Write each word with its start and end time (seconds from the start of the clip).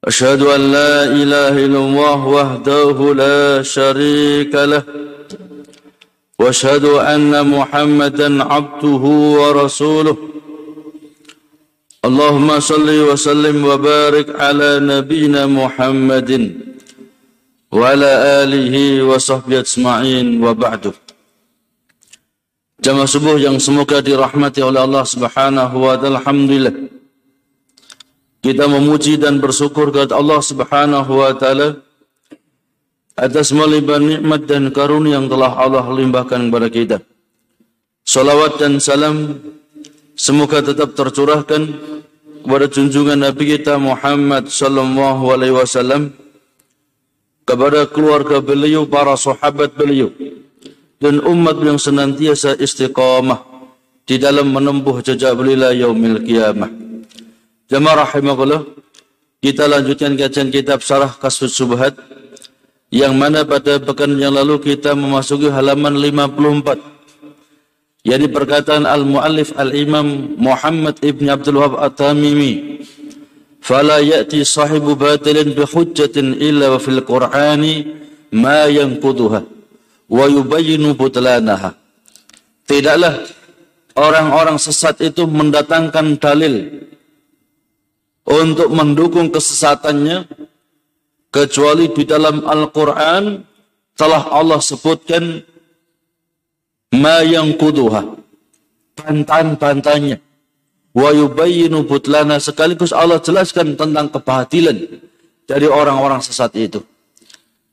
أشهد 0.00 0.42
أن 0.42 0.72
لا 0.72 1.04
إله 1.04 1.54
إلا 1.66 1.78
الله 1.78 2.20
وحده 2.26 3.14
لا 3.14 3.62
شريك 3.62 4.54
له 4.54 4.82
وأشهد 6.38 6.84
أن 6.84 7.32
محمدا 7.50 8.44
عبده 8.44 9.04
ورسوله 9.40 10.16
اللهم 12.04 12.60
صل 12.60 12.88
وسلم 13.12 13.56
وبارك 13.64 14.40
على 14.40 14.70
نبينا 14.80 15.46
محمد 15.46 16.30
وعلى 17.72 18.10
آله 18.42 18.74
وصحبه 19.04 19.60
أجمعين 19.60 20.26
وبعده 20.44 20.92
Jamaah 22.80 23.04
subuh 23.04 23.36
yang 23.36 23.60
semoga 23.60 24.00
dirahmati 24.00 24.64
oleh 24.64 24.80
Allah 24.80 25.04
Subhanahu 25.04 25.84
wa 25.84 26.00
taala. 26.00 26.16
Alhamdulillah. 26.16 26.99
Kita 28.40 28.64
memuji 28.64 29.20
dan 29.20 29.36
bersyukur 29.36 29.92
kepada 29.92 30.16
Allah 30.16 30.40
Subhanahu 30.40 31.12
wa 31.12 31.32
taala 31.36 31.84
atas 33.12 33.52
melimpah 33.52 34.00
nikmat 34.00 34.48
dan 34.48 34.72
karunia 34.72 35.20
yang 35.20 35.28
telah 35.28 35.52
Allah 35.60 35.84
limpahkan 35.84 36.48
kepada 36.48 36.68
kita. 36.72 36.96
Salawat 38.00 38.56
dan 38.56 38.80
salam 38.80 39.36
semoga 40.16 40.64
tetap 40.64 40.96
tercurahkan 40.96 41.68
kepada 42.40 42.66
junjungan 42.72 43.20
Nabi 43.20 43.60
kita 43.60 43.76
Muhammad 43.76 44.48
sallallahu 44.48 45.36
alaihi 45.36 45.52
wasallam 45.52 46.16
kepada 47.44 47.84
keluarga 47.92 48.40
beliau, 48.40 48.88
para 48.88 49.20
sahabat 49.20 49.76
beliau 49.76 50.08
dan 50.96 51.20
umat 51.20 51.60
yang 51.60 51.76
senantiasa 51.76 52.56
istiqamah 52.56 53.44
di 54.08 54.16
dalam 54.16 54.48
menempuh 54.48 55.04
jejak 55.04 55.36
beliau 55.36 55.76
yaumil 55.76 56.24
qiyamah. 56.24 56.89
Jamaah 57.70 58.02
rahimakumullah, 58.02 58.66
kita 59.38 59.70
lanjutkan 59.70 60.18
kajian 60.18 60.50
kitab 60.50 60.82
Syarah 60.82 61.14
Kasfus 61.14 61.54
Subhat 61.54 61.94
yang 62.90 63.14
mana 63.14 63.46
pada 63.46 63.78
pekan 63.78 64.18
yang 64.18 64.34
lalu 64.34 64.58
kita 64.58 64.98
memasuki 64.98 65.46
halaman 65.46 65.94
54 65.94 66.66
yakni 68.02 68.26
perkataan 68.26 68.90
al-muallif 68.90 69.54
al-imam 69.54 70.34
Muhammad 70.34 70.98
ibn 71.06 71.30
Abdul 71.30 71.62
Wahab 71.62 71.78
at-Tamimi 71.78 72.82
batilin 73.62 75.54
bi 75.54 75.62
hujjatin 75.62 76.42
illa 76.42 76.74
wa 76.74 76.82
fil 76.82 77.06
qur'ani 77.06 77.86
ma 78.34 78.66
yanquduha 78.66 79.46
wa 80.10 80.24
yubayyinu 80.26 80.98
butlanaha. 80.98 81.78
Tidaklah 82.66 83.14
orang-orang 83.94 84.58
sesat 84.58 84.98
itu 85.06 85.22
mendatangkan 85.30 86.18
dalil 86.18 86.90
untuk 88.30 88.70
mendukung 88.70 89.34
kesesatannya 89.34 90.30
kecuali 91.34 91.90
di 91.90 92.06
dalam 92.06 92.46
Al-Quran 92.46 93.42
telah 93.98 94.30
Allah 94.30 94.62
sebutkan 94.62 95.42
ma 96.94 97.26
yang 97.26 97.58
kuduha 97.58 98.06
bantan-bantannya 98.94 100.22
wa 100.94 101.10
yubayyinu 101.10 101.86
butlana 101.86 102.38
sekaligus 102.38 102.94
Allah 102.94 103.18
jelaskan 103.18 103.74
tentang 103.74 104.10
kebatilan 104.10 104.78
dari 105.46 105.66
orang-orang 105.66 106.22
sesat 106.22 106.54
itu. 106.54 106.82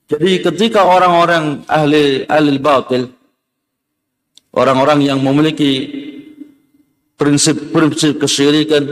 Jadi 0.07 0.41
ketika 0.41 0.87
orang-orang 0.87 1.67
ahli 1.67 2.25
ahli 2.25 2.57
batil 2.57 3.11
orang-orang 4.55 5.05
yang 5.05 5.19
memiliki 5.19 5.85
prinsip-prinsip 7.19 8.21
kesyirikan 8.21 8.87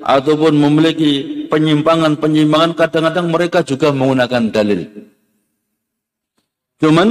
ataupun 0.00 0.56
memiliki 0.56 1.44
penyimpangan-penyimpangan 1.52 2.72
kadang-kadang 2.76 3.26
mereka 3.28 3.60
juga 3.60 3.92
menggunakan 3.92 4.42
dalil. 4.48 4.80
Cuman 6.80 7.08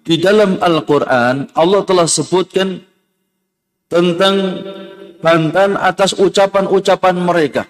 di 0.00 0.16
dalam 0.16 0.56
Al-Quran 0.56 1.52
Allah 1.52 1.80
telah 1.84 2.08
sebutkan 2.08 2.80
tentang 3.92 4.34
bantahan 5.20 5.76
atas 5.76 6.16
ucapan-ucapan 6.16 7.16
mereka. 7.20 7.62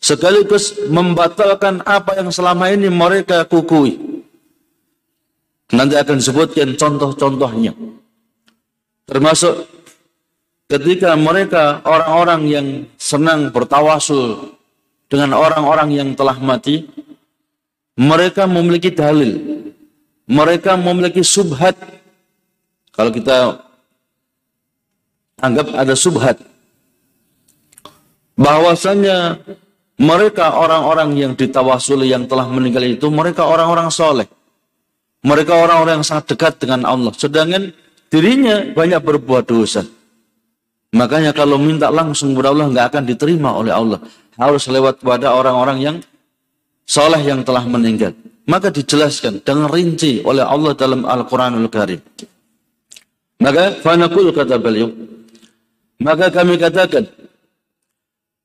Sekaligus 0.00 0.80
membatalkan 0.88 1.84
apa 1.84 2.16
yang 2.18 2.32
selama 2.32 2.72
ini 2.72 2.88
mereka 2.88 3.44
kukui. 3.44 4.00
Nanti 5.70 5.94
akan 5.94 6.18
disebutkan 6.18 6.74
contoh-contohnya. 6.74 7.76
Termasuk 9.06 9.79
ketika 10.70 11.18
mereka 11.18 11.82
orang-orang 11.82 12.42
yang 12.46 12.66
senang 12.94 13.50
bertawasul 13.50 14.54
dengan 15.10 15.34
orang-orang 15.34 15.90
yang 15.90 16.08
telah 16.14 16.38
mati, 16.38 16.86
mereka 17.98 18.46
memiliki 18.46 18.94
dalil, 18.94 19.66
mereka 20.30 20.78
memiliki 20.78 21.26
subhat. 21.26 21.74
Kalau 22.94 23.10
kita 23.10 23.58
anggap 25.42 25.74
ada 25.74 25.94
subhat, 25.98 26.38
bahwasanya 28.38 29.42
mereka 29.98 30.54
orang-orang 30.54 31.18
yang 31.18 31.32
ditawasuli 31.34 32.14
yang 32.14 32.30
telah 32.30 32.46
meninggal 32.46 32.86
itu, 32.86 33.10
mereka 33.10 33.44
orang-orang 33.44 33.90
soleh. 33.90 34.30
Mereka 35.20 35.52
orang-orang 35.52 36.00
yang 36.00 36.06
sangat 36.06 36.32
dekat 36.32 36.56
dengan 36.64 36.88
Allah. 36.88 37.12
Sedangkan 37.12 37.76
dirinya 38.08 38.72
banyak 38.72 39.04
berbuat 39.04 39.44
dosa. 39.44 39.84
Makanya 40.90 41.30
kalau 41.30 41.54
minta 41.54 41.86
langsung 41.86 42.34
kepada 42.34 42.50
Allah 42.50 42.66
nggak 42.66 42.86
akan 42.90 43.02
diterima 43.06 43.54
oleh 43.54 43.70
Allah. 43.70 44.02
Harus 44.34 44.66
lewat 44.66 44.98
kepada 44.98 45.30
orang-orang 45.36 45.78
yang 45.78 45.96
soleh 46.82 47.22
yang 47.22 47.46
telah 47.46 47.62
meninggal. 47.62 48.10
Maka 48.50 48.74
dijelaskan 48.74 49.46
dengan 49.46 49.70
rinci 49.70 50.18
oleh 50.26 50.42
Allah 50.42 50.74
dalam 50.74 51.06
Al-Quranul 51.06 51.70
Karim. 51.70 52.02
Maka 53.38 53.78
fanakul 53.78 54.34
kata 54.34 54.58
beliau. 54.58 54.90
Maka 56.02 56.34
kami 56.34 56.58
katakan. 56.58 57.06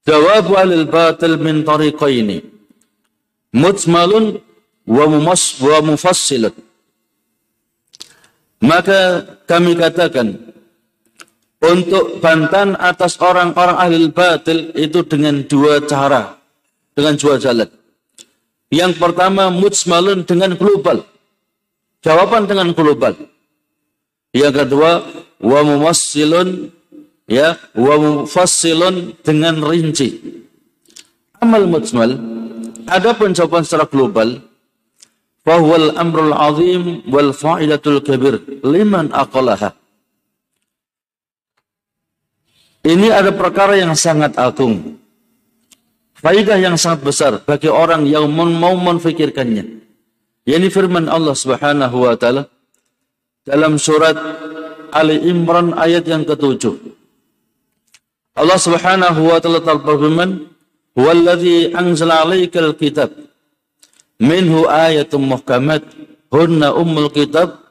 Jawab 0.06 0.54
alil 0.54 0.86
batil 0.86 1.42
min 1.42 1.66
tariqaini. 1.66 2.46
Mujmalun 3.58 4.38
wa, 4.86 5.06
mumas. 5.10 5.58
Maka 8.62 9.00
kami 9.50 9.74
katakan 9.74 10.55
untuk 11.66 12.22
bantan 12.22 12.78
atas 12.78 13.18
orang-orang 13.18 13.78
ahli 13.80 14.08
batil 14.12 14.70
itu 14.78 15.02
dengan 15.06 15.42
dua 15.46 15.82
cara, 15.82 16.38
dengan 16.94 17.18
dua 17.18 17.42
jalan. 17.42 17.70
Yang 18.70 18.98
pertama 19.02 19.50
mujmalun 19.50 20.26
dengan 20.26 20.54
global. 20.58 21.06
Jawaban 22.06 22.46
dengan 22.46 22.70
global. 22.76 23.18
Yang 24.36 24.54
kedua 24.62 24.92
wa 25.42 25.60
mumassilun 25.64 26.70
ya 27.26 27.58
wa 27.74 27.96
mufassilun 27.98 29.18
dengan 29.26 29.64
rinci. 29.64 30.42
Amal 31.42 31.66
mujmal 31.66 32.18
ada 32.86 33.18
jawaban 33.18 33.66
secara 33.66 33.90
global 33.90 34.44
bahwa 35.46 35.94
amrul 35.98 36.34
azim 36.34 37.06
wal 37.10 37.34
fa'idatul 37.34 38.02
kabir 38.02 38.42
liman 38.66 39.14
aqalaha 39.14 39.78
Ini 42.86 43.10
ada 43.10 43.34
perkara 43.34 43.74
yang 43.74 43.98
sangat 43.98 44.38
agung. 44.38 45.02
Faidah 46.22 46.62
yang 46.62 46.78
sangat 46.78 47.02
besar 47.02 47.34
bagi 47.42 47.66
orang 47.66 48.06
yang 48.06 48.30
mau 48.30 48.78
memfikirkannya. 48.78 49.82
Ini 50.46 50.70
firman 50.70 51.10
Allah 51.10 51.34
Subhanahu 51.34 52.06
wa 52.06 52.14
taala 52.14 52.46
dalam 53.42 53.82
surat 53.82 54.14
Ali 54.94 55.18
Imran 55.26 55.74
ayat 55.74 56.06
yang 56.06 56.30
ketujuh. 56.30 56.78
Allah 58.38 58.60
Subhanahu 58.62 59.34
wa 59.34 59.42
taala 59.42 59.66
berfirman, 59.82 60.46
"Huwallazi 60.94 61.74
anzala 61.74 62.22
'alaikal 62.22 62.78
kitab 62.78 63.10
minhu 64.22 64.70
ayatun 64.70 65.26
muhkamat 65.26 65.82
hunna 66.30 66.78
ummul 66.78 67.10
kitab 67.10 67.66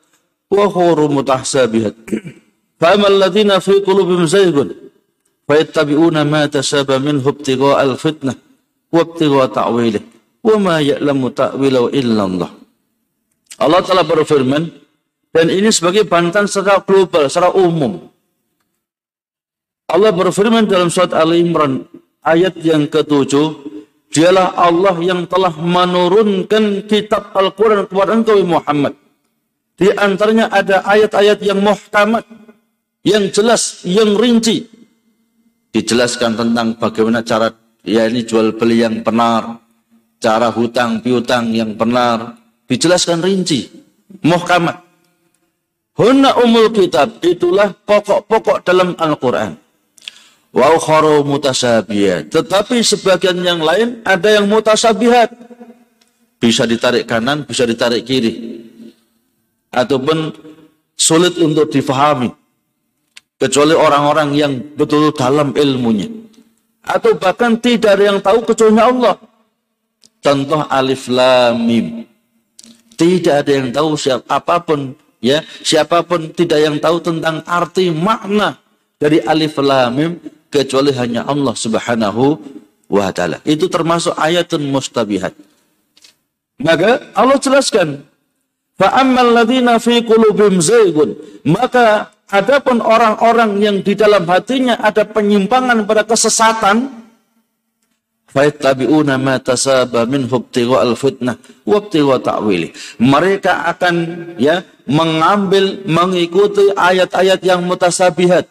wa 0.50 0.67
khuru 0.67 1.06
mutahsabihat." 1.06 1.94
Fa 2.82 2.99
amal 2.99 3.14
ladzina 3.14 3.62
fi 3.62 3.78
qulubihim 3.78 4.26
zaygun 4.26 4.83
fayattabi'una 5.49 6.25
ma 6.25 6.49
tasaba 6.49 7.00
minhu 7.00 7.25
ibtigha 7.31 7.81
al-fitnah 7.81 8.37
wa 8.93 9.00
ibtigha 9.05 9.43
ta'wilih 9.52 10.02
wa 10.44 10.56
ma 10.61 10.76
ya'lamu. 10.81 11.32
Allah 13.55 13.81
telah 13.87 14.05
berfirman 14.05 14.62
dan 15.35 15.46
ini 15.50 15.70
sebagai 15.75 16.06
bantahan 16.06 16.46
secara 16.46 16.82
global, 16.82 17.26
secara 17.26 17.50
umum. 17.55 18.06
Allah 19.91 20.11
berfirman 20.14 20.64
dalam 20.64 20.88
surat 20.88 21.11
Ali 21.12 21.43
Imran 21.43 21.87
ayat 22.25 22.56
yang 22.62 22.88
ketujuh, 22.88 23.75
Dialah 24.14 24.55
Allah 24.55 24.94
yang 25.02 25.26
telah 25.26 25.50
menurunkan 25.50 26.87
kitab 26.87 27.35
Al-Quran 27.35 27.91
kepada 27.91 28.14
engkau 28.14 28.38
Muhammad. 28.46 28.94
Di 29.75 29.91
antaranya 29.91 30.46
ada 30.55 30.87
ayat-ayat 30.87 31.43
yang 31.43 31.58
muhkamat, 31.58 32.23
yang 33.02 33.26
jelas, 33.35 33.82
yang 33.82 34.14
rinci. 34.14 34.70
Dijelaskan 35.74 36.38
tentang 36.38 36.78
bagaimana 36.78 37.26
cara 37.26 37.50
ya 37.82 38.06
ini 38.06 38.22
jual 38.22 38.54
beli 38.54 38.86
yang 38.86 39.02
benar, 39.02 39.58
cara 40.22 40.54
hutang 40.54 41.02
piutang 41.02 41.50
yang 41.50 41.74
benar, 41.74 42.38
dijelaskan 42.70 43.18
rinci, 43.18 43.66
muhkamat. 44.22 44.78
Hunna 45.98 46.38
umul 46.38 46.70
kitab, 46.70 47.18
itulah 47.22 47.74
pokok-pokok 47.86 48.62
dalam 48.62 48.94
Al-Quran 48.98 49.64
wa 50.54 50.66
ukharu 50.78 51.26
mutasabihat. 51.26 52.30
Tetapi 52.30 52.78
sebagian 52.80 53.42
yang 53.42 53.60
lain 53.60 54.00
ada 54.06 54.38
yang 54.38 54.46
mutasabihat. 54.46 55.34
Bisa 56.38 56.62
ditarik 56.64 57.10
kanan, 57.10 57.42
bisa 57.42 57.66
ditarik 57.66 58.06
kiri. 58.06 58.62
Ataupun 59.74 60.30
sulit 60.94 61.34
untuk 61.42 61.66
difahami. 61.74 62.30
Kecuali 63.34 63.75
orang-orang 63.75 64.31
yang 64.38 64.52
betul 64.78 65.10
dalam 65.10 65.50
ilmunya. 65.52 66.06
Atau 66.84 67.16
bahkan 67.16 67.56
tidak 67.58 67.98
ada 67.98 68.04
yang 68.14 68.20
tahu 68.20 68.44
kecuali 68.44 68.78
Allah. 68.78 69.16
Contoh 70.20 70.64
alif 70.69 71.08
lam 71.08 71.56
mim. 71.64 71.86
Tidak 72.94 73.34
ada 73.42 73.50
yang 73.50 73.75
tahu 73.75 73.98
siapa 73.98 74.22
apa 74.31 74.62
pun 74.62 74.94
ya, 75.19 75.42
siapa 75.64 76.06
pun 76.06 76.31
tidak 76.31 76.62
yang 76.62 76.76
tahu 76.78 77.02
tentang 77.02 77.42
arti 77.42 77.90
makna 77.90 78.56
dari 78.96 79.19
alif 79.26 79.58
lam 79.58 79.90
mim 79.92 80.12
kecuali 80.46 80.94
hanya 80.94 81.26
Allah 81.26 81.58
Subhanahu 81.58 82.38
wa 82.86 83.10
taala. 83.10 83.42
Itu 83.42 83.66
termasuk 83.66 84.14
ayatun 84.14 84.62
mustabihat. 84.70 85.34
Maka 86.62 87.10
Allah 87.19 87.34
jelaskan, 87.42 88.06
fa 88.78 88.94
ammal 89.02 89.34
ladzina 89.34 89.82
fi 89.82 89.98
qulubihim 90.06 90.62
zaygun, 90.62 91.19
maka 91.42 92.13
adapun 92.34 92.82
orang-orang 92.82 93.62
yang 93.62 93.76
di 93.86 93.94
dalam 93.94 94.26
hatinya 94.26 94.75
ada 94.82 95.06
penyimpangan 95.06 95.86
pada 95.86 96.02
kesesatan, 96.02 97.06
ibtigha 101.62 102.16
ta'wili. 102.19 102.75
Mereka 102.98 103.52
akan 103.70 103.94
ya 104.42 104.66
mengambil 104.90 105.86
mengikuti 105.86 106.75
ayat-ayat 106.75 107.38
yang 107.46 107.62
mutasabihat 107.62 108.50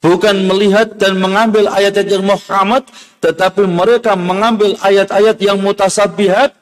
Bukan 0.00 0.48
melihat 0.48 0.96
dan 0.96 1.20
mengambil 1.20 1.68
ayat-ayat 1.68 2.08
yang 2.08 2.24
muhammad, 2.24 2.88
tetapi 3.20 3.68
mereka 3.68 4.16
mengambil 4.16 4.72
ayat-ayat 4.80 5.36
yang 5.44 5.60
mutasabihat. 5.60 6.56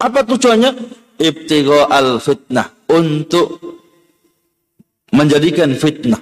Apa 0.00 0.24
tujuannya? 0.24 0.72
Ibtigha 1.20 1.92
al-fitnah. 1.92 2.72
Untuk 2.88 3.60
menjadikan 5.12 5.70
fitnah. 5.76 6.18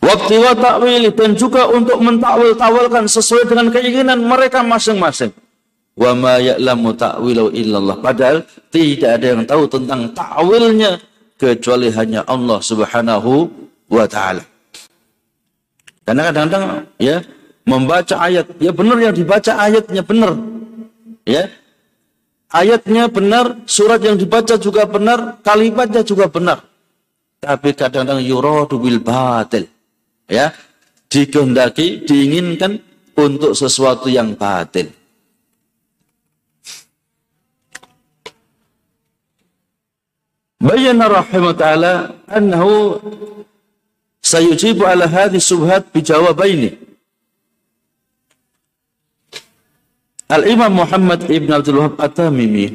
Waktu 0.00 0.38
ta'wili 0.38 1.10
dan 1.12 1.34
juga 1.34 1.66
untuk 1.68 1.98
mentakwil-tawilkan 1.98 3.10
sesuai 3.10 3.50
dengan 3.50 3.68
keinginan 3.74 4.22
mereka 4.22 4.62
masing-masing. 4.62 5.34
Wa 5.96 6.12
ma 6.14 6.38
ya'lamu 6.38 6.94
ta'wilu 6.94 7.50
illallah. 7.52 7.98
Padahal 7.98 8.46
tidak 8.70 9.20
ada 9.20 9.26
yang 9.34 9.42
tahu 9.42 9.66
tentang 9.66 10.12
ta'wilnya 10.14 11.02
kecuali 11.36 11.90
hanya 11.90 12.22
Allah 12.24 12.58
Subhanahu 12.62 13.50
wa 13.90 14.06
taala. 14.06 14.44
Karena 16.06 16.30
kadang-kadang 16.30 16.64
ya 17.02 17.18
membaca 17.66 18.14
ayat, 18.22 18.46
ya 18.62 18.70
benar 18.70 18.96
yang 19.02 19.14
dibaca 19.16 19.52
ayatnya 19.58 20.02
benar. 20.06 20.32
Ya. 21.26 21.50
Ayatnya 22.46 23.10
benar, 23.10 23.66
surat 23.66 23.98
yang 23.98 24.14
dibaca 24.14 24.54
juga 24.54 24.86
benar, 24.86 25.42
kalimatnya 25.42 26.06
juga 26.06 26.30
benar. 26.30 26.62
Tapi 27.42 27.74
kadang-kadang 27.74 28.22
yuradu 28.22 28.78
bil 28.78 29.02
batil. 29.02 29.66
Ya. 30.30 30.54
Dikehendaki, 31.06 32.06
diinginkan 32.06 32.82
untuk 33.14 33.54
sesuatu 33.54 34.10
yang 34.10 34.34
batil. 34.34 34.90
Bayana 40.56 41.06
rahimah 41.06 41.54
ta'ala 41.54 41.92
annahu 42.26 42.98
sayujibu 44.24 44.82
ala 44.82 45.06
hadhi 45.06 45.38
subhat 45.38 45.86
bijawabaini. 45.94 46.85
Al-Imam 50.26 50.82
Muhammad 50.82 51.30
Ibn 51.30 51.50
Abdul 51.54 51.78
Wahab 51.78 51.94
At-Tamimi 52.02 52.66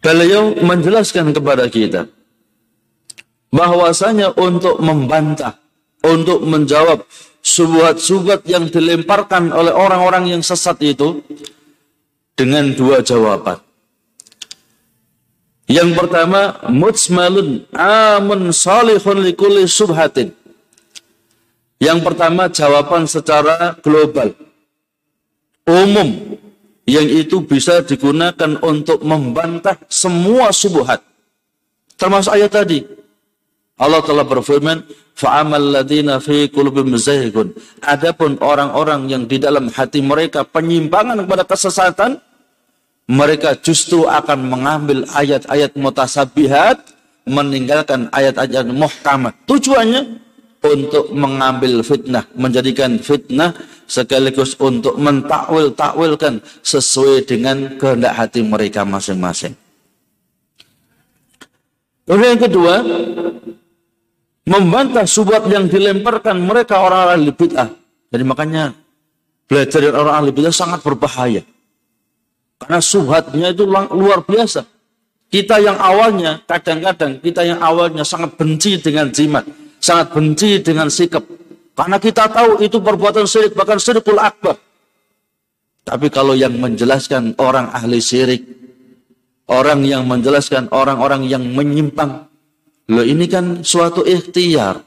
beliau 0.00 0.56
menjelaskan 0.64 1.36
kepada 1.36 1.68
kita 1.68 2.08
bahwasanya 3.52 4.32
untuk 4.40 4.80
membantah, 4.80 5.60
untuk 6.00 6.42
menjawab 6.48 7.04
subhat-subhat 7.44 8.48
yang 8.48 8.72
dilemparkan 8.72 9.52
oleh 9.52 9.70
orang-orang 9.70 10.32
yang 10.32 10.42
sesat 10.42 10.80
itu 10.80 11.20
dengan 12.32 12.72
dua 12.72 13.04
jawaban. 13.04 13.60
Yang 15.68 16.00
pertama, 16.00 16.58
mujmalun 16.72 17.68
amun 17.76 18.50
salihun 18.50 19.20
likuli 19.20 19.68
subhatin. 19.68 20.32
Yang 21.78 21.98
pertama, 22.02 22.48
jawaban 22.48 23.04
secara 23.04 23.76
global. 23.78 24.41
Umum. 25.66 26.38
Yang 26.82 27.06
itu 27.26 27.36
bisa 27.46 27.78
digunakan 27.86 28.58
untuk 28.58 29.06
membantah 29.06 29.78
semua 29.86 30.50
subhat. 30.50 30.98
Termasuk 31.94 32.34
ayat 32.34 32.50
tadi. 32.50 32.82
Allah 33.78 34.02
telah 34.02 34.26
berfirman, 34.26 34.82
fa'amal 35.14 35.78
ladina 35.78 36.18
fi 36.18 36.50
kulubim 36.50 36.98
zaygun. 36.98 37.54
Adapun 37.78 38.34
orang-orang 38.42 39.06
yang 39.06 39.24
di 39.30 39.38
dalam 39.38 39.70
hati 39.70 40.02
mereka 40.02 40.42
penyimpangan 40.42 41.22
kepada 41.22 41.44
kesesatan, 41.46 42.10
mereka 43.06 43.54
justru 43.62 44.06
akan 44.06 44.50
mengambil 44.50 45.06
ayat-ayat 45.14 45.78
mutasabihat, 45.78 46.82
meninggalkan 47.26 48.10
ayat-ayat 48.10 48.66
muhkamat. 48.70 49.34
Tujuannya 49.46 50.18
untuk 50.62 51.10
mengambil 51.10 51.82
fitnah, 51.82 52.22
menjadikan 52.38 53.02
fitnah 53.02 53.50
sekaligus 53.90 54.54
untuk 54.62 54.94
mentakwil-takwilkan 54.96 56.38
sesuai 56.62 57.26
dengan 57.26 57.76
kehendak 57.76 58.14
hati 58.14 58.40
mereka 58.46 58.86
masing-masing. 58.86 59.58
Kemudian 62.06 62.34
yang 62.38 62.42
kedua, 62.46 62.74
membantah 64.46 65.06
subat 65.06 65.46
yang 65.50 65.66
dilemparkan 65.66 66.38
mereka 66.38 66.82
orang-orang 66.82 67.14
ahli 67.18 67.32
bid'ah. 67.34 67.68
Jadi 68.12 68.24
makanya 68.26 68.74
belajar 69.46 69.78
dari 69.82 69.94
orang 69.94 70.16
ahli 70.18 70.30
bid'ah 70.30 70.54
sangat 70.54 70.80
berbahaya. 70.82 71.42
Karena 72.62 72.78
subhatnya 72.78 73.50
itu 73.50 73.66
luar 73.66 74.22
biasa. 74.22 74.62
Kita 75.32 75.58
yang 75.58 75.80
awalnya, 75.80 76.44
kadang-kadang 76.44 77.18
kita 77.18 77.42
yang 77.42 77.58
awalnya 77.58 78.04
sangat 78.04 78.36
benci 78.36 78.76
dengan 78.78 79.08
jimat. 79.08 79.48
Sangat 79.82 80.14
benci 80.14 80.62
dengan 80.62 80.86
sikap. 80.86 81.26
Karena 81.74 81.98
kita 81.98 82.30
tahu 82.30 82.62
itu 82.62 82.78
perbuatan 82.78 83.26
syirik, 83.26 83.58
bahkan 83.58 83.82
syirikul 83.82 84.22
akbar. 84.22 84.54
Tapi 85.82 86.06
kalau 86.14 86.38
yang 86.38 86.54
menjelaskan 86.54 87.34
orang 87.42 87.66
ahli 87.74 87.98
syirik, 87.98 88.46
orang 89.50 89.82
yang 89.82 90.06
menjelaskan 90.06 90.70
orang-orang 90.70 91.26
yang 91.26 91.42
menyimpang, 91.42 92.30
loh 92.86 93.02
ini 93.02 93.26
kan 93.26 93.66
suatu 93.66 94.06
ikhtiar. 94.06 94.86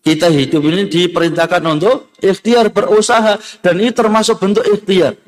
Kita 0.00 0.32
hidup 0.32 0.62
ini 0.64 0.86
diperintahkan 0.86 1.60
untuk 1.66 2.14
ikhtiar 2.22 2.70
berusaha 2.72 3.36
dan 3.60 3.74
ini 3.82 3.90
termasuk 3.90 4.38
bentuk 4.38 4.64
ikhtiar. 4.64 5.18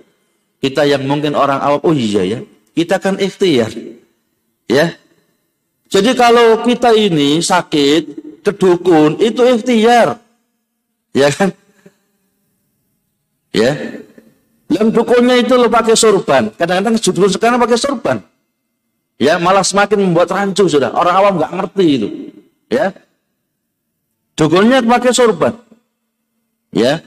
Kita 0.62 0.86
yang 0.86 1.02
mungkin 1.04 1.34
orang 1.34 1.58
awam, 1.58 1.82
oh 1.82 1.92
iya 1.92 2.22
ya, 2.22 2.40
kita 2.72 3.02
kan 3.02 3.18
ikhtiar. 3.18 3.74
Ya. 4.70 4.94
Jadi 5.92 6.14
kalau 6.16 6.62
kita 6.64 6.94
ini 6.96 7.42
sakit, 7.44 8.31
ke 8.42 8.52
dukun, 8.54 9.18
itu 9.22 9.40
ikhtiar. 9.42 10.18
Ya 11.14 11.28
kan? 11.30 11.54
Ya. 13.54 14.02
Yang 14.72 14.88
dukunnya 14.96 15.44
itu 15.44 15.54
lo 15.54 15.68
pakai 15.68 15.94
sorban. 15.94 16.50
Kadang-kadang 16.58 16.98
dukun 16.98 17.30
sekarang 17.30 17.58
pakai 17.62 17.78
sorban. 17.78 18.18
Ya, 19.20 19.38
malah 19.38 19.62
semakin 19.62 20.02
membuat 20.02 20.34
rancu 20.34 20.66
sudah. 20.66 20.90
Orang 20.90 21.14
awam 21.14 21.32
nggak 21.38 21.52
ngerti 21.54 21.86
itu. 21.94 22.08
Ya. 22.66 22.90
Dukunnya 24.34 24.82
pakai 24.82 25.12
sorban. 25.14 25.54
Ya. 26.74 27.04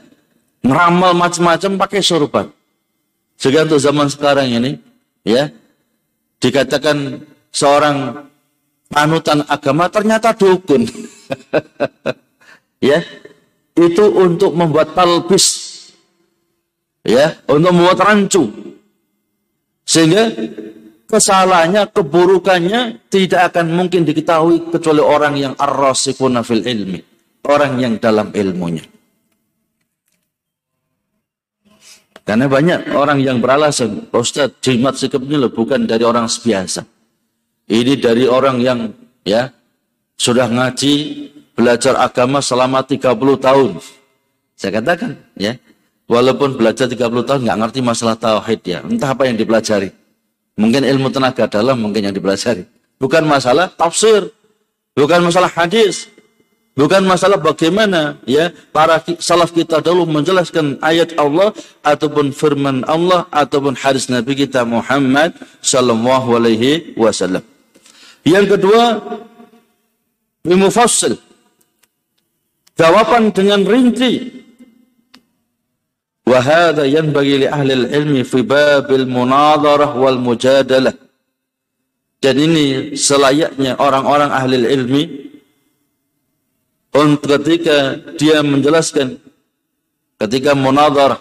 Ngeramal 0.64 1.12
macam-macam 1.12 1.70
pakai 1.76 2.00
sorban. 2.00 2.46
Sehingga 3.36 3.68
untuk 3.68 3.78
zaman 3.78 4.08
sekarang 4.08 4.48
ini, 4.48 4.80
ya, 5.20 5.52
dikatakan 6.40 7.20
seorang 7.52 8.24
panutan 8.90 9.42
agama 9.46 9.90
ternyata 9.90 10.34
dukun. 10.34 10.86
ya, 12.90 13.02
itu 13.74 14.04
untuk 14.14 14.52
membuat 14.56 14.94
talbis, 14.96 15.46
ya, 17.02 17.36
untuk 17.50 17.72
membuat 17.74 18.00
rancu, 18.02 18.50
sehingga 19.86 20.34
kesalahannya, 21.06 21.86
keburukannya 21.94 23.06
tidak 23.06 23.54
akan 23.54 23.70
mungkin 23.70 24.02
diketahui 24.02 24.74
kecuali 24.74 24.98
orang 24.98 25.34
yang 25.38 25.54
ar-rasifuna 25.54 26.42
fil 26.42 26.66
ilmi. 26.66 27.00
Orang 27.46 27.78
yang 27.78 28.02
dalam 28.02 28.34
ilmunya. 28.34 28.82
Karena 32.26 32.50
banyak 32.50 32.90
orang 32.90 33.22
yang 33.22 33.38
beralasan, 33.38 34.10
Ustaz, 34.10 34.58
jimat 34.58 34.98
sikapnya 34.98 35.46
bukan 35.46 35.86
dari 35.86 36.02
orang 36.02 36.26
biasa. 36.26 36.82
Ini 37.66 37.98
dari 37.98 38.30
orang 38.30 38.62
yang 38.62 38.94
ya 39.26 39.50
sudah 40.14 40.46
ngaji, 40.46 40.94
belajar 41.58 41.98
agama 41.98 42.38
selama 42.38 42.86
30 42.86 43.10
tahun. 43.42 43.70
Saya 44.54 44.80
katakan, 44.80 45.18
ya, 45.34 45.58
walaupun 46.06 46.54
belajar 46.54 46.86
30 46.86 47.26
tahun 47.26 47.40
nggak 47.42 47.58
ngerti 47.66 47.80
masalah 47.82 48.14
tauhid 48.14 48.60
ya, 48.62 48.78
entah 48.86 49.12
apa 49.12 49.26
yang 49.26 49.34
dipelajari. 49.34 49.90
Mungkin 50.56 50.88
ilmu 50.88 51.12
tenaga 51.12 51.44
dalam 51.50 51.76
mungkin 51.82 52.08
yang 52.08 52.14
dipelajari. 52.16 52.64
Bukan 52.96 53.28
masalah 53.28 53.68
tafsir. 53.68 54.32
Bukan 54.96 55.20
masalah 55.20 55.52
hadis. 55.52 56.08
Bukan 56.76 57.08
masalah 57.08 57.40
bagaimana 57.40 58.20
ya 58.28 58.52
para 58.68 59.00
salaf 59.16 59.52
kita 59.52 59.80
dahulu 59.80 60.08
menjelaskan 60.08 60.76
ayat 60.84 61.16
Allah 61.16 61.56
ataupun 61.80 62.36
firman 62.36 62.84
Allah 62.84 63.24
ataupun 63.32 63.76
hadis 63.80 64.12
Nabi 64.12 64.36
kita 64.36 64.64
Muhammad 64.64 65.32
sallallahu 65.64 66.36
alaihi 66.36 66.92
wasallam. 66.96 67.40
Yang 68.26 68.58
kedua, 68.58 68.84
bimufassil. 70.42 71.14
Jawaban 72.74 73.30
dengan 73.30 73.62
rinci. 73.62 74.42
Wahada 76.26 76.82
yanbagi 76.82 77.46
li 77.46 77.46
ahli 77.46 77.86
ilmi 77.86 78.26
fi 78.26 78.42
babil 78.42 79.06
munadarah 79.06 79.94
wal 79.94 80.18
mujadalah. 80.18 80.90
Dan 82.18 82.34
ini 82.42 82.98
selayaknya 82.98 83.78
orang-orang 83.78 84.34
ahli 84.34 84.58
ilmi 84.58 85.02
untuk 86.96 87.28
ketika 87.28 87.94
dia 88.16 88.40
menjelaskan 88.40 89.20
ketika 90.16 90.56
munadharah 90.56 91.20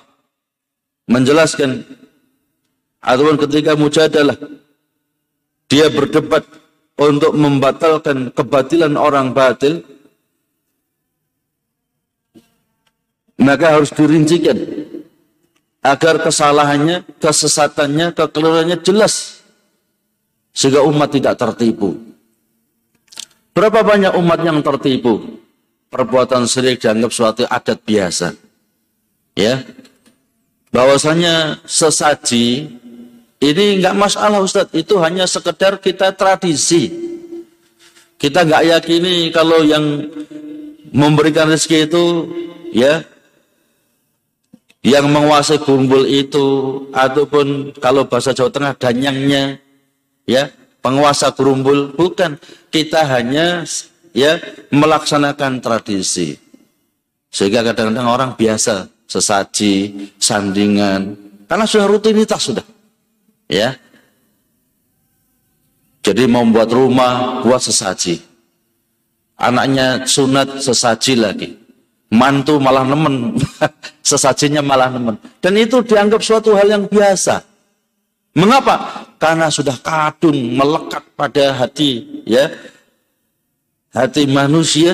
menjelaskan 1.12 1.84
ataupun 3.04 3.36
ketika 3.46 3.76
mujadalah 3.76 4.40
dia 5.68 5.92
berdebat 5.92 6.48
untuk 6.96 7.36
membatalkan 7.36 8.32
kebatilan 8.32 8.96
orang 8.96 9.36
batil 9.36 9.84
maka 13.36 13.76
harus 13.76 13.92
dirincikan 13.92 14.56
agar 15.86 16.24
kesalahannya, 16.24 17.06
kesesatannya, 17.20 18.16
kekeliruannya 18.16 18.80
jelas 18.82 19.44
sehingga 20.56 20.82
umat 20.88 21.14
tidak 21.14 21.36
tertipu. 21.36 22.00
Berapa 23.52 23.84
banyak 23.84 24.16
umat 24.18 24.40
yang 24.42 24.60
tertipu? 24.64 25.40
Perbuatan 25.92 26.44
syirik 26.50 26.82
dianggap 26.82 27.12
suatu 27.14 27.44
adat 27.48 27.80
biasa. 27.86 28.36
Ya. 29.38 29.64
Bahwasanya 30.76 31.64
sesaji 31.64 32.68
ini 33.44 33.84
enggak 33.84 33.96
masalah 34.00 34.40
Ustaz, 34.40 34.72
itu 34.72 34.96
hanya 35.04 35.28
sekedar 35.28 35.80
kita 35.84 36.16
tradisi. 36.16 36.88
Kita 38.16 38.48
enggak 38.48 38.64
yakini 38.64 39.28
kalau 39.36 39.60
yang 39.60 40.08
memberikan 40.96 41.52
rezeki 41.52 41.92
itu 41.92 42.04
ya 42.72 43.04
yang 44.86 45.12
menguasai 45.12 45.60
gumbul 45.60 46.08
itu 46.08 46.48
ataupun 46.96 47.76
kalau 47.82 48.08
bahasa 48.08 48.32
Jawa 48.32 48.54
Tengah 48.54 48.74
danyangnya 48.80 49.60
ya 50.24 50.48
penguasa 50.80 51.36
gerumbul 51.36 51.92
bukan. 51.92 52.40
Kita 52.72 53.04
hanya 53.08 53.68
ya 54.16 54.40
melaksanakan 54.72 55.60
tradisi. 55.60 56.38
Sehingga 57.34 57.68
kadang-kadang 57.68 58.08
orang 58.08 58.32
biasa 58.40 58.88
sesaji 59.10 59.92
sandingan. 60.16 61.18
Karena 61.50 61.66
sudah 61.68 61.88
rutinitas 61.92 62.42
sudah 62.48 62.64
ya 63.52 63.78
jadi 66.06 66.30
mau 66.30 66.46
buat 66.46 66.70
rumah 66.70 67.42
buat 67.42 67.62
sesaji 67.62 68.22
anaknya 69.38 70.06
sunat 70.06 70.62
sesaji 70.62 71.14
lagi 71.18 71.50
mantu 72.16 72.62
malah 72.62 72.86
nemen, 72.88 73.36
sesajinya 74.10 74.62
malah 74.64 74.90
nemen. 74.94 75.20
Dan 75.44 75.60
itu 75.60 75.82
dianggap 75.82 76.22
suatu 76.22 76.54
hal 76.54 76.70
yang 76.70 76.86
biasa. 76.88 77.42
Mengapa? 78.36 79.08
Karena 79.16 79.48
sudah 79.48 79.80
kadung 79.80 80.36
melekat 80.60 81.04
pada 81.16 81.56
hati 81.56 82.24
ya 82.28 82.52
hati 83.96 84.28
manusia 84.28 84.92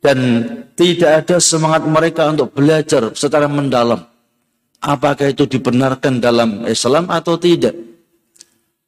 dan 0.00 0.48
tidak 0.72 1.22
ada 1.22 1.36
semangat 1.36 1.84
mereka 1.84 2.32
untuk 2.32 2.56
belajar 2.56 3.12
secara 3.12 3.44
mendalam. 3.52 4.00
Apakah 4.82 5.30
itu 5.30 5.46
dibenarkan 5.46 6.18
dalam 6.18 6.66
Islam 6.66 7.06
atau 7.06 7.38
tidak? 7.38 7.74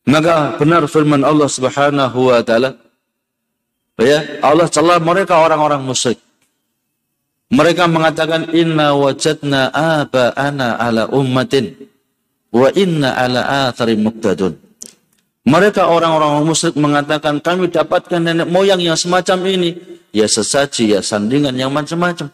Maka 0.04 0.58
benar 0.58 0.84
firman 0.90 1.22
Allah 1.22 1.48
Subhanahu 1.48 2.34
wa 2.34 2.42
taala 2.44 2.76
ya 3.96 4.42
Allah 4.44 4.68
celah 4.68 5.00
mereka 5.00 5.38
orang-orang 5.38 5.80
musyrik 5.80 6.20
mereka 7.54 7.86
mengatakan 7.86 8.50
inna 8.50 8.92
wajadna 8.98 9.70
ana 10.34 10.76
ala 10.76 11.06
ummatin 11.14 11.78
wa 12.50 12.66
inna 12.74 13.14
ala 13.14 13.70
athari 13.70 13.94
muqtadun. 13.94 14.58
Mereka 15.44 15.86
orang-orang 15.86 16.40
musyrik 16.42 16.74
mengatakan 16.80 17.38
kami 17.38 17.68
dapatkan 17.68 18.16
nenek 18.16 18.48
moyang 18.48 18.80
yang 18.80 18.96
semacam 18.96 19.44
ini. 19.44 19.76
Ya 20.14 20.30
sesaji, 20.30 20.94
ya 20.96 21.00
sandingan 21.02 21.52
yang 21.58 21.74
macam-macam. 21.74 22.30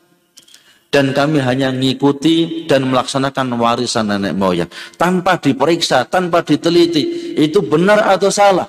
Dan 0.90 1.14
kami 1.14 1.38
hanya 1.38 1.70
mengikuti 1.70 2.66
dan 2.66 2.90
melaksanakan 2.90 3.54
warisan 3.54 4.10
nenek 4.10 4.34
moyang. 4.34 4.66
Tanpa 4.98 5.38
diperiksa, 5.38 6.10
tanpa 6.10 6.42
diteliti. 6.42 7.34
Itu 7.38 7.62
benar 7.62 8.10
atau 8.10 8.26
salah. 8.26 8.66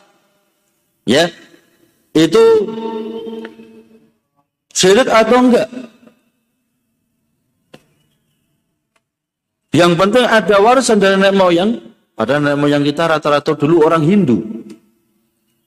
Ya, 1.09 1.33
Itu 2.11 2.43
syirik 4.75 5.07
atau 5.07 5.37
enggak? 5.47 5.67
Yang 9.71 9.93
penting 9.95 10.25
ada 10.27 10.55
warisan 10.59 10.99
dari 10.99 11.15
nenek 11.15 11.35
moyang. 11.35 11.71
Padahal 12.13 12.43
nenek 12.43 12.59
moyang 12.59 12.83
kita 12.83 13.07
rata-rata 13.07 13.55
dulu 13.55 13.87
orang 13.87 14.03
Hindu. 14.03 14.43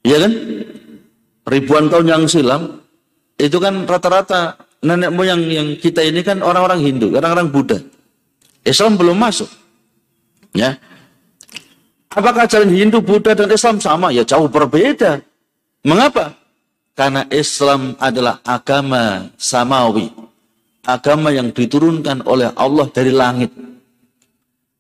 Iya 0.04 0.28
kan? 0.28 0.32
Ribuan 1.48 1.88
tahun 1.88 2.06
yang 2.06 2.22
silam. 2.28 2.84
Itu 3.40 3.56
kan 3.58 3.88
rata-rata 3.88 4.60
nenek 4.84 5.10
moyang 5.10 5.40
yang 5.48 5.68
kita 5.80 6.04
ini 6.04 6.20
kan 6.20 6.44
orang-orang 6.44 6.84
Hindu, 6.84 7.16
orang-orang 7.16 7.48
Buddha. 7.48 7.78
Islam 8.64 9.00
belum 9.00 9.16
masuk. 9.16 9.48
Ya. 10.52 10.76
Apakah 12.12 12.46
jalan 12.46 12.70
Hindu, 12.70 13.02
Buddha, 13.02 13.34
dan 13.34 13.50
Islam 13.50 13.82
sama? 13.82 14.14
Ya 14.14 14.22
jauh 14.22 14.46
berbeda. 14.46 15.24
Mengapa? 15.82 16.36
Karena 16.94 17.26
Islam 17.32 17.98
adalah 17.98 18.38
agama 18.46 19.32
samawi. 19.34 20.12
Agama 20.84 21.32
yang 21.32 21.48
diturunkan 21.50 22.28
oleh 22.28 22.52
Allah 22.54 22.86
dari 22.92 23.08
langit 23.08 23.48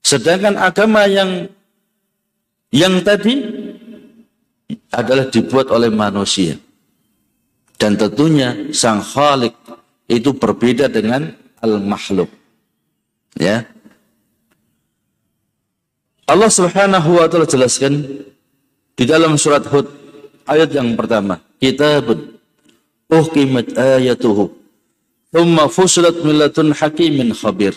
Sedangkan 0.04 0.60
agama 0.60 1.08
yang 1.08 1.48
yang 2.68 3.00
tadi 3.00 3.40
adalah 4.92 5.32
dibuat 5.32 5.72
oleh 5.72 5.88
manusia. 5.88 6.60
Dan 7.80 7.96
tentunya 7.96 8.68
sang 8.70 9.00
khalik 9.00 9.56
itu 10.08 10.36
berbeda 10.36 10.90
dengan 10.92 11.32
al-makhluk. 11.64 12.28
Ya. 13.38 13.64
Allah 16.24 16.48
Subhanahu 16.48 17.20
wa 17.20 17.26
taala 17.28 17.44
jelaskan 17.44 18.24
di 18.96 19.04
dalam 19.04 19.36
surat 19.36 19.64
Hud 19.68 19.88
ayat 20.48 20.72
yang 20.72 20.96
pertama, 20.96 21.40
kitabun 21.60 22.40
uhkimat 23.12 23.76
ayatuhu 23.76 24.48
thumma 25.34 25.68
fusilat 25.68 26.16
millatun 26.24 26.72
hakimin 26.72 27.36
khabir. 27.36 27.76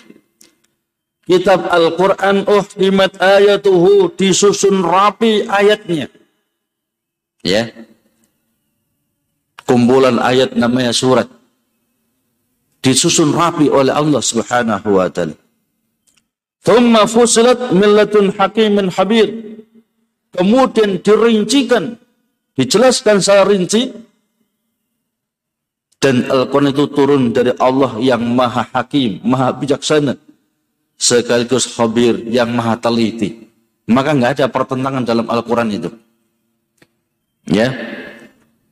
Kitab 1.27 1.67
Al-Quran 1.67 2.47
uhkimat 2.47 3.19
ayatuhu 3.19 4.15
disusun 4.15 4.79
rapi 4.79 5.43
ayatnya. 5.43 6.07
Ya. 7.43 7.67
Kumpulan 9.67 10.23
ayat 10.23 10.55
namanya 10.55 10.95
surat. 10.95 11.27
Disusun 12.83 13.33
rapi 13.33 13.67
oleh 13.67 13.93
Allah 13.93 14.21
Subhanahu 14.21 14.87
wa 14.97 15.07
taala. 15.11 15.35
Thumma 16.63 17.07
fusilat 17.07 17.71
millatun 17.71 18.35
hakimin 18.35 18.91
habir. 18.91 19.29
Kemudian 20.35 21.01
dirincikan, 21.01 21.97
dijelaskan 22.53 23.23
secara 23.23 23.47
rinci 23.47 23.89
dan 25.97 26.29
Al-Quran 26.29 26.69
itu 26.69 26.85
turun 26.93 27.23
dari 27.33 27.55
Allah 27.57 27.97
yang 27.97 28.21
maha 28.21 28.69
hakim, 28.69 29.17
maha 29.25 29.49
bijaksana, 29.55 30.13
sekaligus 30.93 31.65
khabir 31.73 32.21
yang 32.29 32.53
maha 32.53 32.77
teliti. 32.77 33.49
Maka 33.87 34.13
nggak 34.13 34.31
ada 34.37 34.45
pertentangan 34.51 35.03
dalam 35.07 35.25
Al-Quran 35.25 35.69
itu. 35.73 35.89
Ya, 37.47 37.71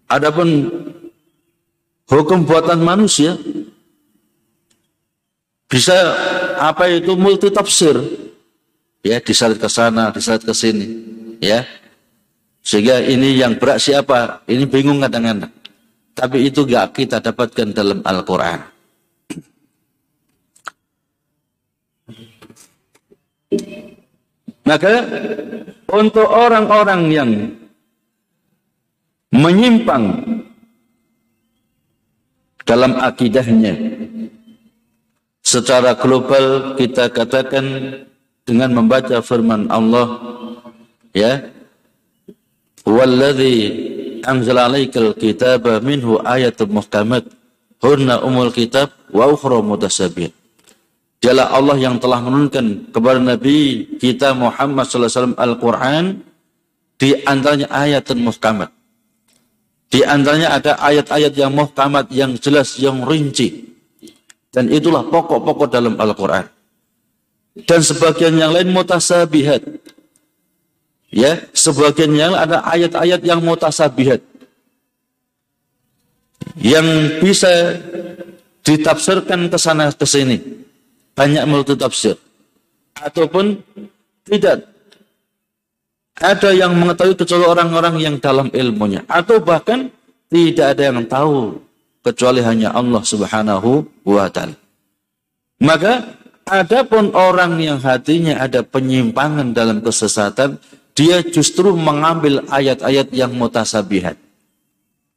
Adapun 0.06 0.70
hukum 2.06 2.46
buatan 2.46 2.86
manusia 2.86 3.34
bisa 5.76 5.92
apa 6.56 6.88
itu 6.88 7.20
multi 7.20 7.52
tafsir 7.52 8.00
ya 9.04 9.20
disalit 9.20 9.60
ke 9.60 9.68
sana 9.68 10.16
disalit 10.16 10.48
ke 10.48 10.56
sini 10.56 10.88
ya. 11.44 11.68
Sehingga 12.66 12.98
ini 12.98 13.38
yang 13.38 13.62
berat 13.62 13.78
siapa? 13.78 14.42
Ini 14.50 14.66
bingung 14.66 14.98
kadang-kadang. 14.98 15.54
Tapi 16.18 16.50
itu 16.50 16.66
gak 16.66 16.98
kita 16.98 17.22
dapatkan 17.22 17.70
dalam 17.78 18.02
Al-Quran. 18.02 18.60
Maka 24.66 24.94
untuk 25.94 26.26
orang-orang 26.26 27.02
yang 27.14 27.30
menyimpang 29.30 30.26
dalam 32.66 32.98
akidahnya. 32.98 34.05
Secara 35.56 35.96
global 35.96 36.76
kita 36.76 37.08
katakan 37.08 37.64
dengan 38.44 38.76
membaca 38.76 39.24
firman 39.24 39.72
Allah 39.72 40.20
ya 41.16 41.48
Walladzi 42.84 43.56
anzala 44.28 44.68
'alaikal 44.68 45.16
kitaba 45.16 45.80
minhu 45.80 46.20
ayatun 46.28 46.76
muhkamat 46.76 47.32
hunna 47.80 48.20
umul 48.28 48.52
kitab 48.52 48.92
wa 49.16 49.32
ukhra 49.32 49.64
mutasabih. 49.64 50.36
Dialah 51.24 51.56
Allah 51.56 51.80
yang 51.80 52.04
telah 52.04 52.20
menurunkan 52.20 52.92
kepada 52.92 53.24
Nabi 53.24 53.88
kita 53.96 54.36
Muhammad 54.36 54.92
sallallahu 54.92 55.08
alaihi 55.08 55.16
wasallam 55.24 55.40
Al-Qur'an 55.40 56.06
di 57.00 57.16
antaranya 57.24 57.72
ayatun 57.72 58.28
muhkamat. 58.28 58.76
Di 59.88 60.04
antaranya 60.04 60.60
ada 60.60 60.76
ayat-ayat 60.84 61.32
yang 61.32 61.56
muhkamat, 61.56 62.12
yang 62.12 62.36
jelas, 62.44 62.76
yang 62.76 63.08
rinci. 63.08 63.75
Dan 64.56 64.72
itulah 64.72 65.04
pokok-pokok 65.12 65.68
dalam 65.68 66.00
Al-Quran. 66.00 66.48
Dan 67.68 67.84
sebagian 67.84 68.40
yang 68.40 68.56
lain 68.56 68.72
mutasabihat. 68.72 69.60
Ya, 71.12 71.44
sebagian 71.52 72.16
yang 72.16 72.32
ada 72.32 72.64
ayat-ayat 72.64 73.20
yang 73.20 73.44
mutasabihat. 73.44 74.24
Yang 76.56 76.88
bisa 77.20 77.52
ditafsirkan 78.64 79.52
ke 79.52 79.58
sana 79.60 79.92
ke 79.92 80.08
sini. 80.08 80.40
Banyak 81.20 81.44
multi 81.52 81.76
tafsir. 81.76 82.16
Ataupun 82.96 83.60
tidak 84.24 84.72
ada 86.16 86.56
yang 86.56 86.72
mengetahui 86.80 87.20
kecuali 87.20 87.44
orang-orang 87.44 88.00
yang 88.00 88.16
dalam 88.24 88.48
ilmunya. 88.56 89.04
Atau 89.12 89.44
bahkan 89.44 89.92
tidak 90.32 90.80
ada 90.80 90.96
yang 90.96 91.04
tahu 91.04 91.60
kecuali 92.06 92.46
hanya 92.46 92.70
Allah 92.78 93.02
subhanahu 93.02 94.06
wa 94.06 94.30
ta'ala. 94.30 94.54
Maka 95.66 96.22
adapun 96.46 97.10
orang 97.18 97.58
yang 97.58 97.82
hatinya 97.82 98.38
ada 98.38 98.62
penyimpangan 98.62 99.58
dalam 99.58 99.82
kesesatan, 99.82 100.62
dia 100.94 101.26
justru 101.26 101.74
mengambil 101.74 102.46
ayat-ayat 102.54 103.10
yang 103.10 103.34
mutasabihat. 103.34 104.22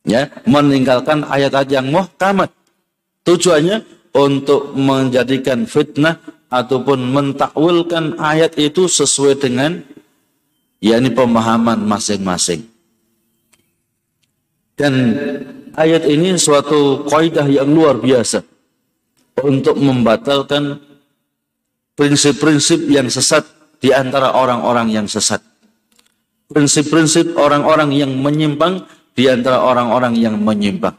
Ya, 0.08 0.32
meninggalkan 0.48 1.28
ayat-ayat 1.28 1.68
yang 1.68 1.92
muhkamat. 1.92 2.48
Tujuannya 3.28 3.84
untuk 4.16 4.72
menjadikan 4.72 5.68
fitnah 5.68 6.16
ataupun 6.48 7.12
mentakwilkan 7.12 8.16
ayat 8.16 8.56
itu 8.56 8.88
sesuai 8.88 9.36
dengan 9.36 9.84
yakni 10.80 11.12
pemahaman 11.12 11.84
masing-masing. 11.84 12.64
Dan 14.78 14.94
ayat 15.78 16.10
ini 16.10 16.34
suatu 16.34 17.06
kaidah 17.06 17.46
yang 17.46 17.70
luar 17.70 18.02
biasa 18.02 18.42
untuk 19.46 19.78
membatalkan 19.78 20.82
prinsip-prinsip 21.94 22.90
yang 22.90 23.06
sesat 23.06 23.46
di 23.78 23.94
antara 23.94 24.34
orang-orang 24.34 24.90
yang 24.90 25.06
sesat. 25.06 25.38
Prinsip-prinsip 26.50 27.38
orang-orang 27.38 27.94
yang 27.94 28.10
menyimpang 28.18 28.82
di 29.14 29.30
antara 29.30 29.62
orang-orang 29.62 30.18
yang 30.18 30.34
menyimpang. 30.38 30.96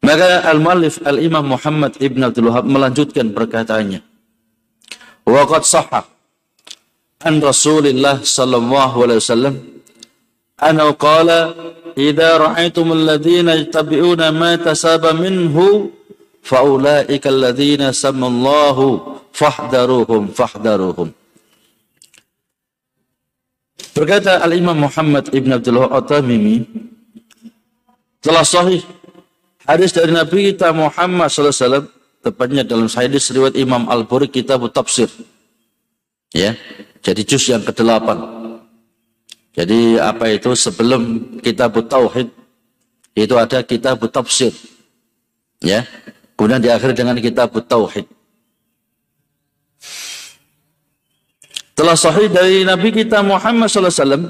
Maka 0.00 0.48
Al-Malif 0.48 1.02
Al-Imam 1.04 1.44
Muhammad 1.44 1.98
Ibn 2.00 2.30
Abdul 2.32 2.48
Wahab 2.48 2.64
melanjutkan 2.64 3.36
perkataannya. 3.36 4.00
Waqad 5.28 5.62
sahah 5.62 6.04
an 7.20 7.34
Rasulillah 7.38 8.24
sallallahu 8.24 8.96
alaihi 9.04 9.20
wasallam 9.20 9.54
anna 10.56 10.88
qala 10.96 11.52
idza 12.00 12.40
ra'aytum 12.40 12.96
alladhina 12.96 13.60
yattabi'una 13.60 14.32
ma 14.32 14.56
tasaba 14.56 15.12
minhu 15.12 15.92
faulaika 16.40 17.28
alladhina 17.28 17.92
samallahu 17.92 19.20
fahdaruhum 19.36 20.32
fahdaruhum 20.32 21.12
Berkata 23.90 24.40
Al-Imam 24.40 24.86
Muhammad 24.86 25.28
Ibn 25.34 25.60
Abdullah 25.60 25.90
At-Tamimi 25.92 26.62
telah 28.22 28.46
sahih 28.46 28.80
hadis 29.66 29.92
dari 29.92 30.14
Nabi 30.14 30.54
kita 30.54 30.72
Muhammad 30.72 31.28
sallallahu 31.28 31.52
alaihi 31.52 31.64
wasallam 31.66 31.86
tepatnya 32.24 32.62
dalam 32.64 32.88
hadis 32.88 33.28
riwayat 33.28 33.56
Imam 33.58 33.88
Al-Bukhari 33.90 34.30
kitab 34.30 34.62
tafsir 34.72 35.10
ya 36.32 36.54
jadi 37.00 37.22
juz 37.24 37.44
yang 37.48 37.64
ke-8. 37.64 38.39
Jadi 39.50 39.98
apa 39.98 40.30
itu 40.30 40.54
sebelum 40.54 41.34
kitab 41.42 41.74
tauhid 41.74 42.30
itu 43.18 43.34
ada 43.34 43.66
kitab 43.66 43.98
tafsir. 44.10 44.54
Ya. 45.58 45.84
Kemudian 46.38 46.62
diakhiri 46.62 46.94
dengan 46.96 47.18
kitab 47.18 47.52
tauhid. 47.52 48.06
Telah 51.74 51.96
sahih 51.96 52.28
dari 52.28 52.62
Nabi 52.62 52.92
kita 52.92 53.24
Muhammad 53.24 53.72
sallallahu 53.72 53.92
alaihi 53.92 54.04
wasallam 54.04 54.24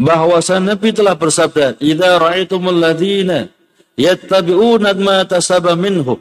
bahwa 0.00 0.36
Nabi 0.60 0.88
telah 0.92 1.14
bersabda, 1.16 1.80
"Idza 1.80 2.20
ra'aitumul 2.20 2.76
ladzina 2.76 3.48
yattabi'una 3.96 4.92
ma 4.96 5.24
tasaba 5.24 5.72
minhu" 5.76 6.20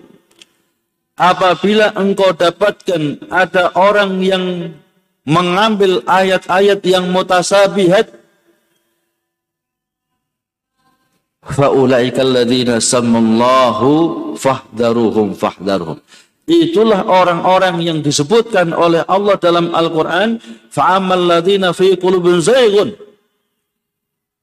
Apabila 1.19 1.91
engkau 1.99 2.31
dapatkan 2.31 3.27
ada 3.27 3.75
orang 3.75 4.23
yang 4.23 4.71
mengambil 5.27 6.03
ayat-ayat 6.05 6.79
yang 6.85 7.09
mutasabihat. 7.11 8.11
Faulaika 11.39 12.21
alladzina 12.21 12.77
sammallahu 12.77 14.35
fahdaruhum 14.37 15.33
fahdaruhum. 15.33 15.97
Itulah 16.49 17.05
orang-orang 17.05 17.77
yang 17.85 17.99
disebutkan 18.01 18.73
oleh 18.73 19.05
Allah 19.05 19.37
dalam 19.37 19.69
Al-Qur'an 19.69 20.41
fi 21.77 21.87
qulubin 22.01 22.41
zaygun. 22.41 22.97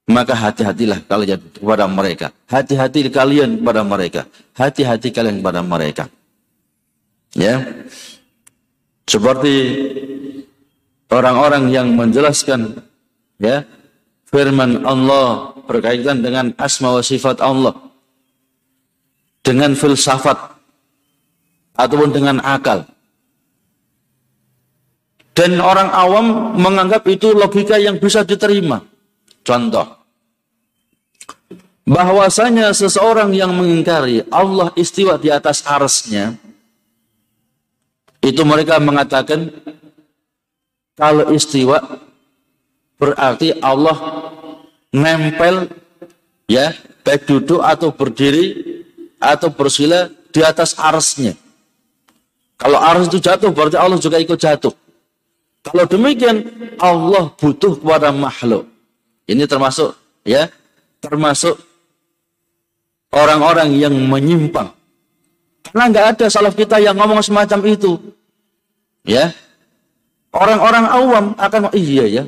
Maka 0.07 0.39
hati-hatilah 0.39 1.03
kalian 1.11 1.43
kepada 1.51 1.91
mereka. 1.91 2.31
Hati-hati 2.47 3.11
kalian 3.11 3.59
kepada 3.59 3.83
mereka. 3.83 4.23
Hati-hati 4.55 5.11
kalian 5.11 5.43
kepada 5.43 5.67
mereka. 5.67 6.07
Ya. 7.35 7.67
Seperti 9.03 9.55
orang-orang 11.11 11.71
yang 11.71 11.92
menjelaskan 11.95 12.83
ya 13.38 13.66
firman 14.29 14.83
Allah 14.87 15.55
berkaitan 15.66 16.23
dengan 16.23 16.53
asma 16.59 16.95
wa 16.95 17.03
sifat 17.03 17.42
Allah 17.42 17.75
dengan 19.42 19.75
filsafat 19.79 20.59
ataupun 21.79 22.11
dengan 22.11 22.42
akal. 22.42 22.88
Dan 25.37 25.61
orang 25.61 25.92
awam 25.92 26.57
menganggap 26.57 27.05
itu 27.12 27.37
logika 27.37 27.77
yang 27.77 28.01
bisa 28.01 28.25
diterima. 28.25 28.81
Contoh 29.45 29.97
bahwasanya 31.87 32.75
seseorang 32.75 33.31
yang 33.31 33.55
mengingkari 33.55 34.27
Allah 34.35 34.75
istiwa 34.75 35.14
di 35.14 35.31
atas 35.31 35.62
arsnya 35.62 36.35
itu 38.27 38.42
mereka 38.42 38.83
mengatakan 38.83 39.55
kalau 40.97 41.31
istiwa 41.31 41.79
berarti 42.97 43.61
Allah 43.61 43.97
nempel 44.91 45.69
ya 46.49 46.73
baik 47.05 47.29
duduk 47.29 47.61
atau 47.61 47.93
berdiri 47.93 48.81
atau 49.21 49.53
bersila 49.53 50.09
di 50.33 50.41
atas 50.41 50.75
arsnya. 50.77 51.37
Kalau 52.57 52.81
ars 52.81 53.13
itu 53.13 53.21
jatuh 53.21 53.53
berarti 53.53 53.77
Allah 53.77 54.01
juga 54.01 54.17
ikut 54.17 54.41
jatuh. 54.41 54.73
Kalau 55.61 55.85
demikian 55.85 56.47
Allah 56.81 57.29
butuh 57.37 57.77
kepada 57.77 58.09
makhluk. 58.15 58.65
Ini 59.27 59.45
termasuk 59.45 59.93
ya, 60.23 60.49
termasuk 61.03 61.59
orang-orang 63.13 63.75
yang 63.77 63.93
menyimpang. 63.93 64.71
Karena 65.67 65.85
nggak 65.91 66.07
ada 66.17 66.27
salaf 66.31 66.55
kita 66.55 66.79
yang 66.79 66.95
ngomong 66.95 67.21
semacam 67.21 67.61
itu. 67.67 67.99
Ya. 69.03 69.35
Orang-orang 70.37 70.85
awam 70.85 71.27
akan 71.40 71.72
iya 71.72 72.05
ya. 72.05 72.25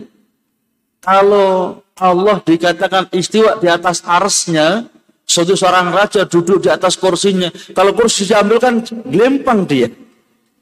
Kalau 1.04 1.84
Allah 2.00 2.40
dikatakan 2.40 3.12
istiwa 3.12 3.60
di 3.60 3.68
atas 3.68 4.00
arsnya, 4.00 4.88
suatu 5.28 5.52
seorang 5.52 5.92
raja 5.92 6.24
duduk 6.24 6.64
di 6.64 6.72
atas 6.72 6.96
kursinya. 6.96 7.52
Kalau 7.76 7.92
kursi 7.92 8.24
diambil 8.24 8.56
kan 8.58 8.80
lempang 9.12 9.68
dia. 9.68 9.92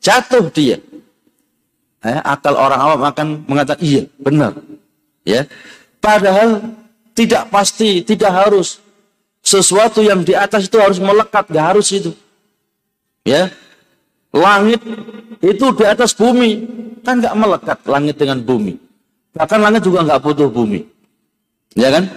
Jatuh 0.02 0.50
dia. 0.50 0.82
Ya, 2.02 2.22
akal 2.22 2.54
orang 2.54 2.80
awam 2.82 3.02
akan 3.02 3.26
mengatakan 3.46 3.82
iya, 3.82 4.02
benar. 4.18 4.54
Ya. 5.26 5.46
Padahal 6.02 6.62
tidak 7.14 7.50
pasti, 7.50 8.02
tidak 8.02 8.30
harus 8.30 8.78
sesuatu 9.42 10.02
yang 10.02 10.22
di 10.22 10.35
atas 10.35 10.66
itu 10.66 10.78
harus 10.78 10.98
melekat, 10.98 11.46
nggak 11.46 11.66
harus 11.74 11.87
itu. 11.94 12.11
Ya, 13.26 13.50
langit 14.37 14.81
itu 15.40 15.66
di 15.72 15.85
atas 15.88 16.12
bumi 16.12 16.51
kan 17.01 17.18
nggak 17.18 17.37
melekat 17.37 17.79
langit 17.88 18.20
dengan 18.20 18.44
bumi. 18.44 18.77
Bahkan 19.37 19.61
langit 19.61 19.85
juga 19.85 20.05
nggak 20.05 20.20
butuh 20.25 20.49
bumi, 20.49 20.81
ya 21.77 21.92
kan? 21.92 22.09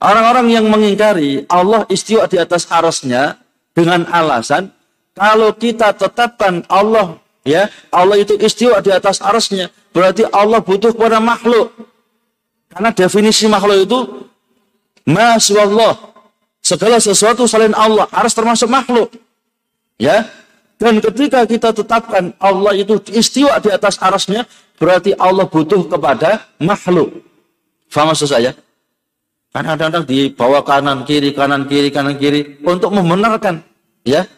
Orang-orang 0.00 0.46
yang 0.52 0.66
mengingkari 0.68 1.44
Allah 1.48 1.88
istiwa 1.88 2.28
di 2.28 2.36
atas 2.36 2.68
arasnya 2.68 3.40
dengan 3.72 4.04
alasan 4.08 4.72
kalau 5.16 5.52
kita 5.56 5.96
tetapkan 5.96 6.64
Allah 6.68 7.20
ya 7.44 7.68
Allah 7.88 8.20
itu 8.20 8.36
istiwa 8.36 8.80
di 8.84 8.92
atas 8.92 9.20
arasnya 9.24 9.72
berarti 9.96 10.28
Allah 10.28 10.60
butuh 10.60 10.92
kepada 10.92 11.20
makhluk 11.20 11.72
karena 12.72 12.90
definisi 12.92 13.48
makhluk 13.48 13.78
itu 13.86 13.98
Allah 15.60 16.14
segala 16.64 16.96
sesuatu 16.96 17.44
selain 17.44 17.76
Allah 17.76 18.08
harus 18.08 18.32
termasuk 18.32 18.72
makhluk. 18.72 19.12
Ya. 20.00 20.24
Dan 20.84 21.00
ketika 21.00 21.48
kita 21.48 21.72
tetapkan 21.72 22.36
Allah 22.36 22.76
itu 22.76 23.00
istiwa 23.08 23.56
di 23.56 23.72
atas 23.72 23.96
arasnya, 23.96 24.44
berarti 24.76 25.16
Allah 25.16 25.48
butuh 25.48 25.88
kepada 25.88 26.44
makhluk. 26.60 27.24
Faham 27.88 28.12
maksud 28.12 28.28
saya? 28.28 28.52
Karena 29.48 29.80
kadang-kadang 29.80 30.04
dibawa 30.04 30.60
kanan 30.60 31.08
kiri 31.08 31.32
kanan 31.32 31.64
kiri 31.64 31.88
kanan 31.88 32.20
kiri 32.20 32.60
untuk 32.68 32.92
membenarkan, 32.92 33.64
ya. 34.04 34.28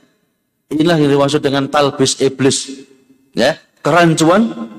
Inilah 0.70 1.02
yang 1.02 1.18
dimaksud 1.18 1.42
dengan 1.42 1.66
talbis 1.66 2.22
iblis, 2.22 2.86
ya. 3.34 3.58
Kerancuan 3.82 4.70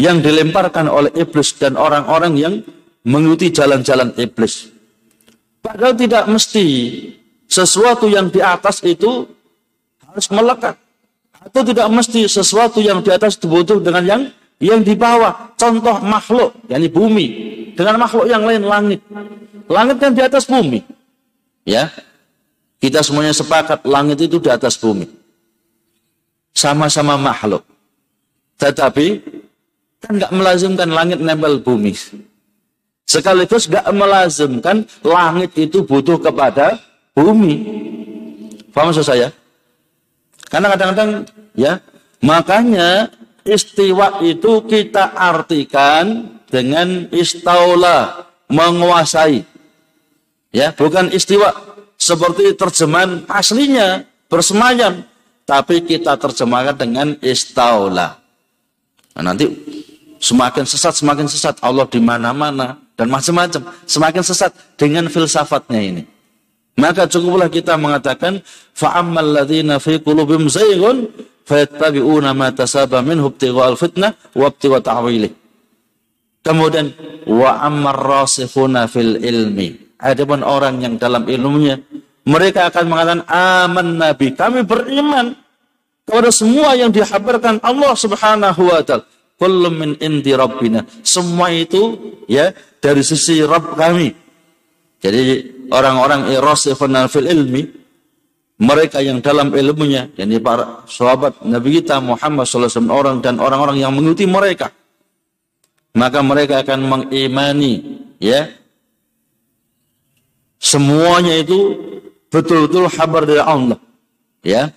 yang 0.00 0.24
dilemparkan 0.24 0.88
oleh 0.88 1.12
iblis 1.20 1.52
dan 1.60 1.76
orang-orang 1.76 2.32
yang 2.40 2.54
mengikuti 3.04 3.52
jalan-jalan 3.52 4.16
iblis. 4.16 4.72
Padahal 5.60 5.92
tidak 5.92 6.24
mesti 6.32 6.64
sesuatu 7.44 8.08
yang 8.08 8.32
di 8.32 8.40
atas 8.40 8.80
itu 8.88 9.28
harus 10.14 10.30
melekat. 10.30 10.78
Atau 11.42 11.66
tidak 11.66 11.90
mesti 11.90 12.24
sesuatu 12.30 12.78
yang 12.78 13.02
di 13.02 13.10
atas 13.10 13.36
dibutuh 13.36 13.82
dengan 13.82 14.06
yang 14.06 14.22
yang 14.62 14.80
di 14.80 14.94
bawah. 14.94 15.52
Contoh 15.58 15.98
makhluk, 16.00 16.54
yakni 16.70 16.86
bumi. 16.88 17.26
Dengan 17.74 17.98
makhluk 17.98 18.30
yang 18.30 18.46
lain 18.46 18.62
langit. 18.62 19.02
Langit 19.66 19.96
kan 19.98 20.14
di 20.14 20.22
atas 20.22 20.46
bumi. 20.46 20.80
Ya. 21.66 21.90
Kita 22.78 23.02
semuanya 23.02 23.34
sepakat 23.34 23.82
langit 23.84 24.22
itu 24.22 24.38
di 24.38 24.48
atas 24.48 24.78
bumi. 24.78 25.10
Sama-sama 26.54 27.18
makhluk. 27.18 27.66
Tetapi 28.56 29.06
kan 29.98 30.12
nggak 30.14 30.32
melazimkan 30.32 30.88
langit 30.88 31.18
nempel 31.18 31.58
bumi. 31.58 31.92
Sekaligus 33.04 33.68
gak 33.68 33.84
melazimkan 33.92 34.88
langit 35.04 35.52
itu 35.60 35.84
butuh 35.84 36.16
kepada 36.16 36.80
bumi. 37.12 37.54
Paham 38.72 38.90
maksud 38.90 39.04
saya? 39.04 39.28
Karena 40.54 40.70
kadang-kadang 40.70 41.10
ya, 41.58 41.82
makanya 42.22 43.10
istiwa 43.42 44.22
itu 44.22 44.62
kita 44.70 45.10
artikan 45.18 46.38
dengan 46.46 47.10
istaula, 47.10 48.30
menguasai. 48.46 49.42
Ya, 50.54 50.70
bukan 50.70 51.10
istiwa 51.10 51.50
seperti 51.98 52.54
terjemahan 52.54 53.26
aslinya 53.26 54.06
bersemayam, 54.30 55.02
tapi 55.42 55.82
kita 55.82 56.14
terjemahkan 56.22 56.78
dengan 56.78 57.18
istaula. 57.18 58.22
Nah, 59.18 59.34
nanti 59.34 59.50
semakin 60.22 60.62
sesat 60.62 60.94
semakin 61.02 61.26
sesat 61.26 61.58
Allah 61.66 61.90
di 61.90 61.98
mana-mana 61.98 62.78
dan 62.94 63.10
macam-macam. 63.10 63.74
Semakin 63.90 64.22
sesat 64.22 64.54
dengan 64.78 65.10
filsafatnya 65.10 65.82
ini. 65.82 66.13
Maka 66.74 67.06
cukuplah 67.06 67.46
kita 67.46 67.78
mengatakan 67.78 68.42
fa'ammal 68.74 69.42
ladzina 69.42 69.78
fi 69.78 70.02
qulubihim 70.02 70.50
zayghun 70.50 71.06
fayattabi'una 71.46 72.34
ma 72.34 72.50
tasaba 72.50 72.98
minhu 72.98 73.30
ibtigha'al 73.30 73.78
fitnah 73.78 74.18
wa 74.34 74.50
ibtigha' 74.50 74.82
ta'wilih. 74.82 75.32
Kemudian 76.44 76.92
wa 77.30 77.62
ammar 77.62 77.96
rasikhuna 77.96 78.90
fil 78.90 79.22
ilmi. 79.22 79.96
Adapun 80.02 80.42
orang 80.42 80.82
yang 80.82 80.94
dalam 81.00 81.24
ilmunya 81.30 81.80
mereka 82.26 82.68
akan 82.68 82.84
mengatakan 82.90 83.22
aman 83.30 83.88
nabi 83.96 84.34
kami 84.36 84.66
beriman 84.66 85.32
kepada 86.04 86.28
semua 86.28 86.76
yang 86.76 86.92
dihabarkan 86.92 87.62
Allah 87.64 87.92
Subhanahu 87.96 88.60
wa 88.68 88.82
taala 88.84 89.08
kullu 89.38 89.70
min 89.70 89.96
indi 90.02 90.32
rabbina. 90.34 90.84
Semua 91.00 91.48
itu 91.54 91.96
ya 92.28 92.52
dari 92.78 93.00
sisi 93.00 93.40
Rabb 93.42 93.76
kami. 93.76 94.12
Jadi 95.00 95.53
orang-orang 95.70 96.32
irasifuna 96.32 97.06
fil 97.06 97.28
ilmi 97.28 97.62
mereka 98.60 99.02
yang 99.02 99.18
dalam 99.20 99.50
ilmunya 99.52 100.10
yakni 100.14 100.38
para 100.38 100.86
sahabat 100.86 101.42
Nabi 101.44 101.82
kita 101.82 101.98
Muhammad 101.98 102.46
SAW 102.46 102.90
orang 102.90 103.18
dan 103.20 103.42
orang-orang 103.42 103.82
yang 103.82 103.92
mengikuti 103.92 104.24
mereka 104.24 104.70
maka 105.94 106.22
mereka 106.22 106.62
akan 106.62 106.80
mengimani 106.84 108.04
ya 108.18 108.50
semuanya 110.58 111.38
itu 111.38 111.58
betul-betul 112.30 112.90
kabar 112.90 113.22
dari 113.26 113.42
Allah 113.42 113.78
ya 114.42 114.70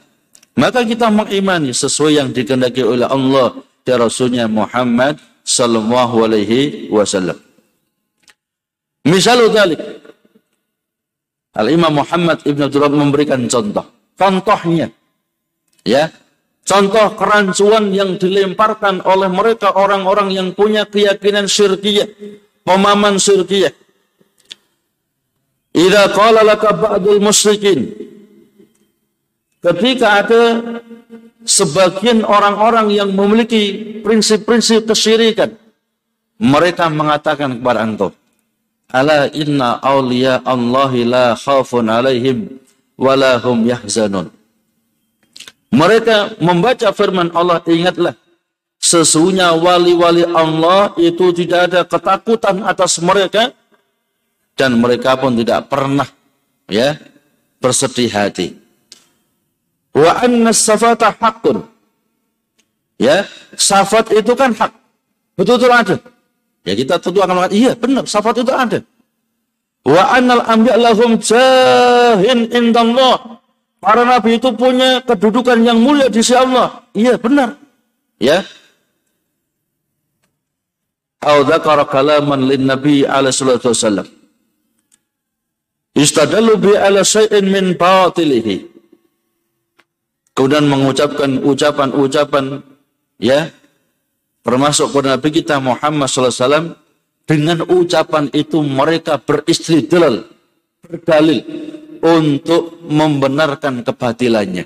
maka 0.58 0.82
kita 0.82 1.14
mengimani 1.14 1.70
sesuai 1.70 2.18
yang 2.18 2.30
dikehendaki 2.34 2.82
oleh 2.82 3.06
Allah 3.06 3.54
dan 3.86 4.02
Rasulnya 4.02 4.50
Muhammad 4.50 5.22
sallallahu 5.48 6.28
alaihi 6.28 6.92
wasallam. 6.92 7.40
Misal 9.08 9.48
dalik. 9.54 9.80
Al-Imam 11.58 12.06
Muhammad 12.06 12.46
Ibn 12.46 12.70
Abdul 12.70 12.94
memberikan 12.94 13.42
contoh. 13.50 13.86
Contohnya. 14.14 14.94
Ya. 15.82 16.14
Contoh 16.62 17.18
kerancuan 17.18 17.90
yang 17.96 18.22
dilemparkan 18.22 19.02
oleh 19.02 19.32
mereka 19.32 19.74
orang-orang 19.74 20.30
yang 20.36 20.54
punya 20.54 20.86
keyakinan 20.86 21.50
syirkiyah. 21.50 22.06
Pemahaman 22.62 23.18
syirkiyah. 23.18 23.74
Idza 25.74 26.04
qala 26.14 26.46
laka 26.46 26.74
ba'dul 26.74 27.22
musyrikin. 27.24 27.94
Ketika 29.62 30.22
ada 30.22 30.42
sebagian 31.48 32.28
orang-orang 32.28 32.92
yang 32.92 33.10
memiliki 33.16 33.98
prinsip-prinsip 34.04 34.84
kesyirikan 34.84 35.56
mereka 36.38 36.92
mengatakan 36.92 37.58
kepada 37.58 37.82
engkau 37.88 38.12
ala 38.92 39.28
inna 39.32 39.80
awliya 39.84 40.44
Allahi 40.44 41.04
la 41.04 41.36
khafun 41.36 41.92
alaihim 41.92 42.60
walahum 42.96 43.68
yahzanun 43.68 44.32
mereka 45.74 46.34
membaca 46.40 46.90
firman 46.96 47.30
Allah 47.36 47.60
ingatlah 47.68 48.16
sesungguhnya 48.80 49.58
wali-wali 49.60 50.24
Allah 50.24 50.96
itu 50.96 51.36
tidak 51.36 51.72
ada 51.72 51.82
ketakutan 51.84 52.64
atas 52.64 53.00
mereka 53.04 53.52
dan 54.56 54.80
mereka 54.80 55.20
pun 55.20 55.36
tidak 55.36 55.68
pernah 55.68 56.08
ya 56.72 56.96
bersedih 57.60 58.10
hati 58.10 58.68
wa 59.98 60.12
anna 60.22 60.54
safata 60.54 61.10
haqqun. 61.18 61.66
Ya, 62.98 63.30
safat 63.54 64.10
itu 64.10 64.34
kan 64.34 64.58
hak. 64.58 64.74
Betul-betul 65.38 65.70
ada. 65.70 65.96
Ya 66.68 66.76
kita 66.76 67.00
tentu 67.00 67.24
akan 67.24 67.40
mengatakan, 67.40 67.56
iya 67.56 67.72
benar, 67.80 68.04
safat 68.04 68.44
itu 68.44 68.52
ada. 68.52 68.80
Wa 69.88 70.20
annal 70.20 70.44
anbiya 70.44 70.76
lahum 70.76 71.16
jahin 71.24 72.52
indallah. 72.52 73.40
Para 73.80 74.04
nabi 74.04 74.36
itu 74.36 74.52
punya 74.52 75.00
kedudukan 75.06 75.64
yang 75.64 75.80
mulia 75.80 76.12
di 76.12 76.20
sisi 76.20 76.36
Allah. 76.36 76.84
Iya 76.92 77.16
benar. 77.16 77.56
Ya. 78.20 78.44
Au 81.24 81.48
dzakara 81.48 81.88
kalaman 81.88 82.52
lin 82.52 82.68
nabi 82.68 83.08
alaihi 83.08 83.32
salatu 83.32 83.72
wasallam. 83.72 84.08
Istadallu 85.96 86.60
bi 86.60 86.74
ala 86.76 87.02
syai'in 87.08 87.48
min 87.48 87.80
batilihi 87.80 88.78
kemudian 90.38 90.70
mengucapkan 90.70 91.42
ucapan-ucapan 91.42 92.62
ya 93.18 93.50
termasuk 94.48 94.96
kepada 94.96 95.20
Nabi 95.20 95.30
kita 95.36 95.60
Muhammad 95.60 96.08
SAW 96.08 96.80
dengan 97.28 97.68
ucapan 97.68 98.32
itu 98.32 98.64
mereka 98.64 99.20
beristidlal 99.20 100.24
berdalil 100.88 101.44
untuk 102.00 102.80
membenarkan 102.88 103.84
kebatilannya. 103.84 104.64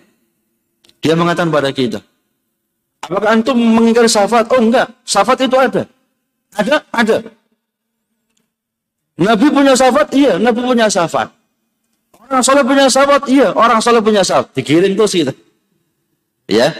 Dia 1.01 1.17
mengatakan 1.17 1.49
pada 1.49 1.73
kita 1.73 2.05
apakah 3.01 3.33
antum 3.33 3.57
mengingkari 3.57 4.05
syafaat 4.05 4.45
oh 4.53 4.61
enggak 4.61 4.87
syafaat 5.01 5.39
itu 5.41 5.57
ada. 5.57 5.83
Ada? 6.53 6.75
Ada. 6.93 7.15
Nabi 9.17 9.47
punya 9.49 9.73
syafaat 9.73 10.09
iya 10.13 10.37
Nabi 10.37 10.61
punya 10.61 10.85
syafaat 10.85 11.29
orang 12.21 12.41
soleh 12.45 12.63
punya 12.65 12.85
syafaat 12.87 13.23
iya 13.29 13.47
orang 13.53 13.79
soleh 13.81 14.01
punya 14.01 14.21
syafaat 14.21 14.49
dikirim 14.53 14.93
terus 14.97 15.13
kita 15.13 15.33
ya 16.49 16.73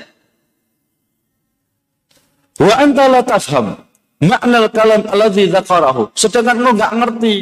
Wa 2.61 2.73
anta 2.77 3.09
la 3.09 3.25
tafham 3.25 3.73
makna 4.21 4.69
kalam 4.69 5.01
alladhi 5.09 5.49
dzakarahu. 5.49 6.13
Sedangkan 6.13 6.61
lo 6.61 6.69
nggak 6.77 6.93
ngerti 6.93 7.35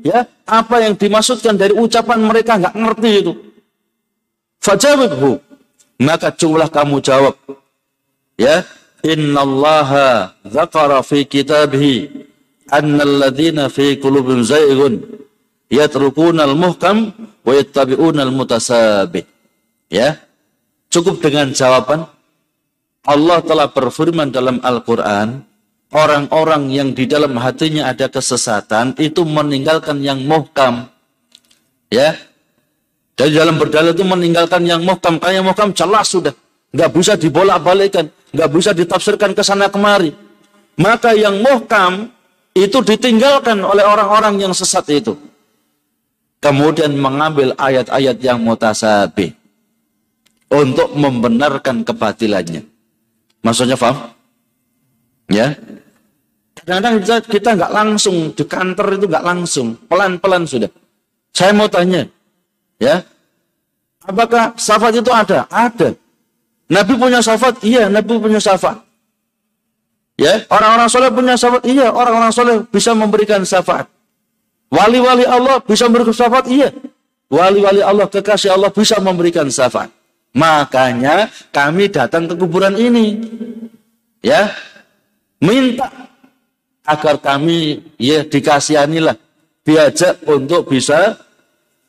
ya 0.00 0.24
apa 0.48 0.76
yang 0.80 0.96
dimaksudkan 0.96 1.60
dari 1.60 1.76
ucapan 1.76 2.24
mereka 2.24 2.56
nggak 2.56 2.72
ngerti 2.72 3.10
itu. 3.20 3.32
Fajawibhu. 4.64 5.36
Maka 5.98 6.30
cukulah 6.30 6.70
kamu 6.70 7.02
jawab. 7.02 7.34
Ya, 8.38 8.62
innallaha 9.02 10.38
dzakara 10.46 11.02
fi 11.02 11.26
kitabih 11.26 12.06
annal 12.70 13.26
ladzina 13.26 13.66
fi 13.66 13.98
qulubihim 13.98 14.46
zaygun 14.46 15.02
yatrukuna 15.66 16.46
al-muhkam 16.46 17.10
wa 17.42 17.52
yattabi'una 17.52 18.22
al-mutasabih. 18.24 19.26
Ya. 19.90 20.22
Cukup 20.88 21.20
dengan 21.20 21.52
jawaban 21.52 22.08
Allah 23.06 23.38
telah 23.44 23.68
berfirman 23.70 24.34
dalam 24.34 24.58
Al-Quran, 24.64 25.44
orang-orang 25.94 26.68
yang 26.72 26.88
di 26.92 27.08
dalam 27.08 27.36
hatinya 27.38 27.88
ada 27.88 28.10
kesesatan 28.10 28.96
itu 28.98 29.22
meninggalkan 29.24 30.02
yang 30.02 30.20
muhkam. 30.24 30.88
Ya. 31.88 32.16
Dari 33.18 33.34
dalam 33.34 33.58
berdalil 33.58 33.98
itu 33.98 34.06
meninggalkan 34.06 34.62
yang 34.62 34.82
muhkam. 34.86 35.18
Kayak 35.18 35.42
muhkam 35.42 35.74
jelas 35.74 36.06
sudah. 36.06 36.34
Nggak 36.70 36.90
bisa 36.94 37.12
dibolak-balikkan. 37.18 38.06
Nggak 38.30 38.50
bisa 38.54 38.70
ditafsirkan 38.76 39.34
ke 39.34 39.42
sana 39.42 39.66
kemari. 39.66 40.14
Maka 40.78 41.16
yang 41.18 41.42
muhkam 41.42 42.14
itu 42.54 42.78
ditinggalkan 42.78 43.58
oleh 43.58 43.82
orang-orang 43.82 44.38
yang 44.38 44.54
sesat 44.54 44.86
itu. 44.94 45.18
Kemudian 46.38 46.94
mengambil 46.94 47.50
ayat-ayat 47.58 48.22
yang 48.22 48.38
mutasabih 48.38 49.34
untuk 50.46 50.94
membenarkan 50.94 51.82
kebatilannya. 51.82 52.77
Maksudnya 53.42 53.78
paham? 53.78 54.12
Ya. 55.30 55.54
Kadang-kadang 56.58 56.94
kita, 57.00 57.16
kita 57.24 57.50
nggak 57.56 57.72
langsung 57.72 58.16
di 58.34 58.44
kantor 58.44 58.86
itu 58.98 59.06
nggak 59.08 59.24
langsung, 59.24 59.78
pelan-pelan 59.88 60.44
sudah. 60.44 60.68
Saya 61.32 61.54
mau 61.54 61.70
tanya, 61.70 62.02
ya, 62.82 63.00
apakah 64.02 64.52
syafaat 64.58 64.98
itu 64.98 65.12
ada? 65.12 65.46
Ada. 65.48 65.94
Nabi 66.68 66.92
punya 66.98 67.22
syafaat? 67.24 67.62
Iya, 67.64 67.88
Nabi 67.88 68.20
punya 68.20 68.42
syafaat. 68.42 68.84
Ya, 70.18 70.44
orang-orang 70.50 70.88
soleh 70.90 71.10
punya 71.14 71.38
syafaat? 71.38 71.62
Iya, 71.62 71.88
orang-orang 71.94 72.32
soleh 72.34 72.56
bisa 72.68 72.90
memberikan 72.92 73.40
syafaat. 73.46 73.86
Wali-wali 74.68 75.24
Allah 75.24 75.62
bisa 75.62 75.86
memberikan 75.88 76.12
syafaat? 76.12 76.44
Iya. 76.50 76.68
Wali-wali 77.28 77.80
Allah, 77.80 78.08
kekasih 78.08 78.52
Allah 78.52 78.68
bisa 78.68 78.98
memberikan 79.00 79.46
syafaat. 79.48 79.88
Makanya 80.36 81.32
kami 81.50 81.88
datang 81.88 82.28
ke 82.28 82.34
kuburan 82.36 82.76
ini. 82.76 83.16
Ya. 84.20 84.52
Minta 85.38 85.86
agar 86.82 87.20
kami 87.22 87.78
ya 88.00 88.26
dikasihanilah 88.26 89.14
diajak 89.62 90.18
untuk 90.26 90.66
bisa 90.72 91.20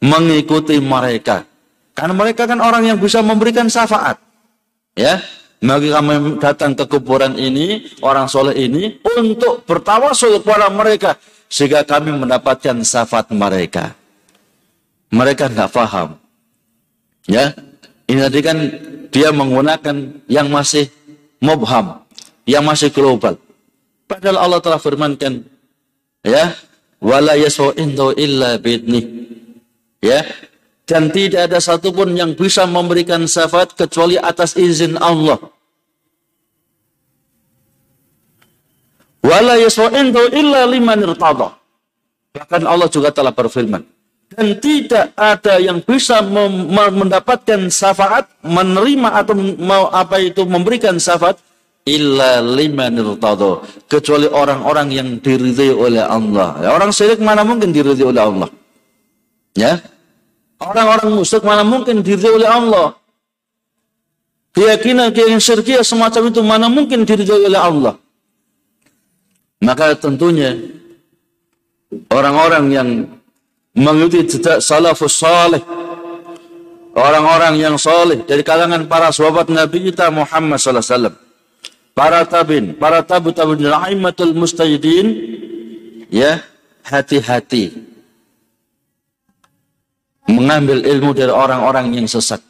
mengikuti 0.04 0.78
mereka. 0.78 1.48
Karena 1.96 2.14
mereka 2.16 2.48
kan 2.48 2.60
orang 2.64 2.84
yang 2.88 2.98
bisa 3.00 3.20
memberikan 3.20 3.68
syafaat. 3.68 4.20
Ya. 4.96 5.20
Maka 5.60 6.00
kami 6.00 6.40
datang 6.40 6.72
ke 6.72 6.88
kuburan 6.88 7.36
ini, 7.36 7.84
orang 8.00 8.32
soleh 8.32 8.56
ini, 8.56 8.96
untuk 9.20 9.68
bertawasul 9.68 10.40
kepada 10.40 10.72
mereka. 10.72 11.20
Sehingga 11.52 11.84
kami 11.84 12.16
mendapatkan 12.16 12.80
syafaat 12.80 13.28
mereka. 13.36 13.92
Mereka 15.12 15.52
nggak 15.52 15.72
paham. 15.76 16.16
Ya, 17.28 17.52
ini 18.10 18.20
tadi 18.26 18.40
kan 18.42 18.58
dia 19.14 19.30
menggunakan 19.30 20.26
yang 20.26 20.50
masih 20.50 20.90
mubham, 21.38 22.02
yang 22.50 22.66
masih 22.66 22.90
global. 22.90 23.38
Padahal 24.10 24.42
Allah 24.42 24.60
telah 24.66 24.82
firmankan, 24.82 25.46
ya, 26.26 26.58
wala 26.98 27.38
yasau 27.38 27.70
illa 27.78 28.58
bidni. 28.58 29.30
Ya, 30.02 30.26
dan 30.90 31.14
tidak 31.14 31.54
ada 31.54 31.62
satupun 31.62 32.18
yang 32.18 32.34
bisa 32.34 32.66
memberikan 32.66 33.30
syafaat 33.30 33.78
kecuali 33.78 34.18
atas 34.18 34.58
izin 34.58 34.98
Allah. 34.98 35.38
Wala 39.22 39.62
yasau 39.62 39.94
illa 39.94 40.66
liman. 40.66 41.14
Bahkan 42.34 42.62
Allah 42.66 42.90
juga 42.90 43.14
telah 43.14 43.30
berfirman, 43.30 43.86
dan 44.30 44.56
tidak 44.62 45.10
ada 45.18 45.58
yang 45.58 45.82
bisa 45.82 46.22
mendapatkan 46.94 47.70
syafaat, 47.74 48.30
menerima 48.46 49.10
atau 49.26 49.34
mau 49.58 49.90
apa 49.90 50.22
itu 50.22 50.46
memberikan 50.46 51.02
syafaat 51.02 51.42
illa 51.90 52.38
liman 52.44 52.94
kecuali 53.90 54.30
orang-orang 54.30 54.88
yang 54.94 55.08
diridhai 55.18 55.74
oleh 55.74 56.06
Allah. 56.06 56.62
Ya, 56.62 56.70
orang 56.78 56.94
syirik 56.94 57.18
mana 57.18 57.42
mungkin 57.42 57.74
diridhai 57.74 58.06
oleh 58.06 58.22
Allah? 58.22 58.50
Ya. 59.58 59.82
Orang-orang 60.60 61.16
musyrik 61.16 61.42
mana 61.48 61.64
mungkin 61.64 62.04
diridhai 62.04 62.36
oleh 62.36 62.50
Allah? 62.50 62.88
Keyakinan 64.54 65.16
keyakinan 65.16 65.42
syirkiyah 65.42 65.86
semacam 65.88 66.30
itu 66.30 66.42
mana 66.44 66.68
mungkin 66.68 67.08
diridhai 67.08 67.48
oleh 67.48 67.60
Allah? 67.60 67.96
Maka 69.64 69.96
tentunya 69.98 70.56
orang-orang 72.12 72.66
yang 72.70 72.90
mengikuti 73.74 74.38
jejak 74.38 74.62
salafus 74.64 75.18
salih? 75.18 75.62
Orang-orang 77.00 77.56
yang 77.56 77.76
soleh 77.80 78.26
dari 78.26 78.44
kalangan 78.44 78.84
para 78.90 79.14
sahabat 79.14 79.48
Nabi 79.48 79.88
kita 79.88 80.10
Muhammad 80.12 80.58
sallallahu 80.60 80.84
alaihi 80.84 80.96
wasallam. 80.98 81.16
Para 81.96 82.22
tabin 82.28 82.66
para 82.76 83.00
tabu 83.06 83.32
tabu 83.32 83.56
aimatul 83.56 84.36
mustahidin 84.36 85.08
ya 86.12 86.44
hati-hati. 86.84 87.72
Mengambil 90.30 90.86
ilmu 90.86 91.16
dari 91.16 91.34
orang-orang 91.34 91.94
yang 91.94 92.06
sesat. 92.06 92.42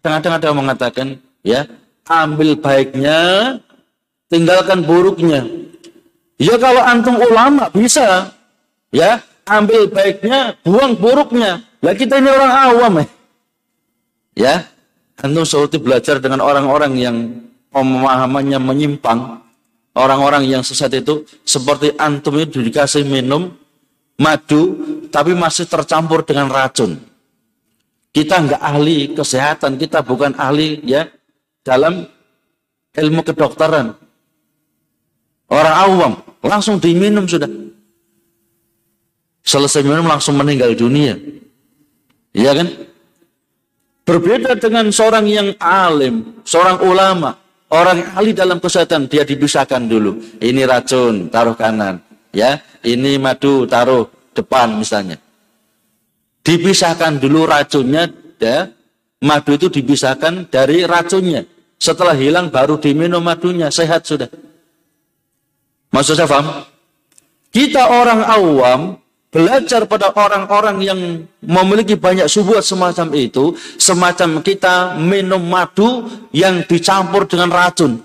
Kadang-kadang 0.00 0.34
ada 0.40 0.46
yang 0.50 0.58
mengatakan 0.58 1.06
ya 1.44 1.60
ambil 2.06 2.58
baiknya 2.58 3.18
tinggalkan 4.30 4.82
buruknya. 4.86 5.46
Ya 6.40 6.56
kalau 6.56 6.80
antum 6.80 7.20
ulama 7.20 7.68
bisa 7.70 8.32
ya 8.90 9.20
ambil 9.50 9.90
baiknya, 9.90 10.54
buang 10.62 10.94
buruknya. 10.94 11.66
Lah 11.82 11.94
kita 11.96 12.22
ini 12.22 12.30
orang 12.30 12.52
awam 12.70 12.92
eh. 13.02 13.08
Ya, 14.38 14.70
antum 15.18 15.42
seperti 15.42 15.82
belajar 15.82 16.22
dengan 16.22 16.40
orang-orang 16.40 16.92
yang 16.94 17.16
pemahamannya 17.74 18.58
menyimpang, 18.62 19.42
orang-orang 19.98 20.46
yang 20.46 20.62
sesat 20.62 20.94
itu 20.94 21.26
seperti 21.42 21.92
antum 21.98 22.38
itu 22.38 22.62
dikasih 22.62 23.02
minum 23.02 23.50
madu 24.20 24.76
tapi 25.08 25.32
masih 25.34 25.66
tercampur 25.66 26.22
dengan 26.22 26.52
racun. 26.52 27.00
Kita 28.10 28.42
nggak 28.42 28.62
ahli 28.62 29.14
kesehatan, 29.14 29.78
kita 29.78 30.02
bukan 30.02 30.34
ahli 30.34 30.82
ya 30.82 31.06
dalam 31.62 32.06
ilmu 32.94 33.22
kedokteran. 33.22 33.94
Orang 35.50 35.76
awam 35.76 36.12
langsung 36.42 36.78
diminum 36.78 37.26
sudah. 37.26 37.69
Selesai 39.40 39.82
minum 39.82 40.06
langsung 40.06 40.36
meninggal 40.36 40.76
dunia. 40.76 41.16
Iya 42.30 42.54
kan? 42.54 42.68
Berbeda 44.06 44.58
dengan 44.58 44.90
seorang 44.90 45.26
yang 45.30 45.48
alim, 45.62 46.42
seorang 46.42 46.82
ulama, 46.82 47.38
orang 47.70 48.10
ahli 48.18 48.34
dalam 48.34 48.58
kesehatan, 48.58 49.06
dia 49.06 49.22
dipisahkan 49.22 49.86
dulu. 49.86 50.18
Ini 50.42 50.66
racun, 50.66 51.30
taruh 51.30 51.54
kanan. 51.54 52.02
Ya, 52.34 52.62
ini 52.82 53.18
madu, 53.18 53.66
taruh 53.70 54.10
depan 54.34 54.78
misalnya. 54.78 55.18
Dipisahkan 56.42 57.22
dulu 57.22 57.46
racunnya, 57.46 58.10
ya. 58.38 58.70
Madu 59.20 59.52
itu 59.54 59.68
dipisahkan 59.68 60.48
dari 60.48 60.88
racunnya. 60.88 61.44
Setelah 61.76 62.16
hilang 62.16 62.48
baru 62.48 62.80
diminum 62.80 63.20
madunya, 63.20 63.68
sehat 63.68 64.08
sudah. 64.08 64.28
Maksud 65.92 66.16
saya 66.16 66.28
paham? 66.28 66.64
Kita 67.50 67.82
orang 67.90 68.20
awam 68.24 68.80
belajar 69.30 69.86
pada 69.86 70.10
orang-orang 70.10 70.76
yang 70.82 71.00
memiliki 71.38 71.94
banyak 71.94 72.26
subhat 72.26 72.66
semacam 72.66 73.14
itu, 73.14 73.54
semacam 73.78 74.42
kita 74.42 74.98
minum 74.98 75.40
madu 75.40 76.10
yang 76.34 76.66
dicampur 76.66 77.30
dengan 77.30 77.48
racun. 77.48 78.02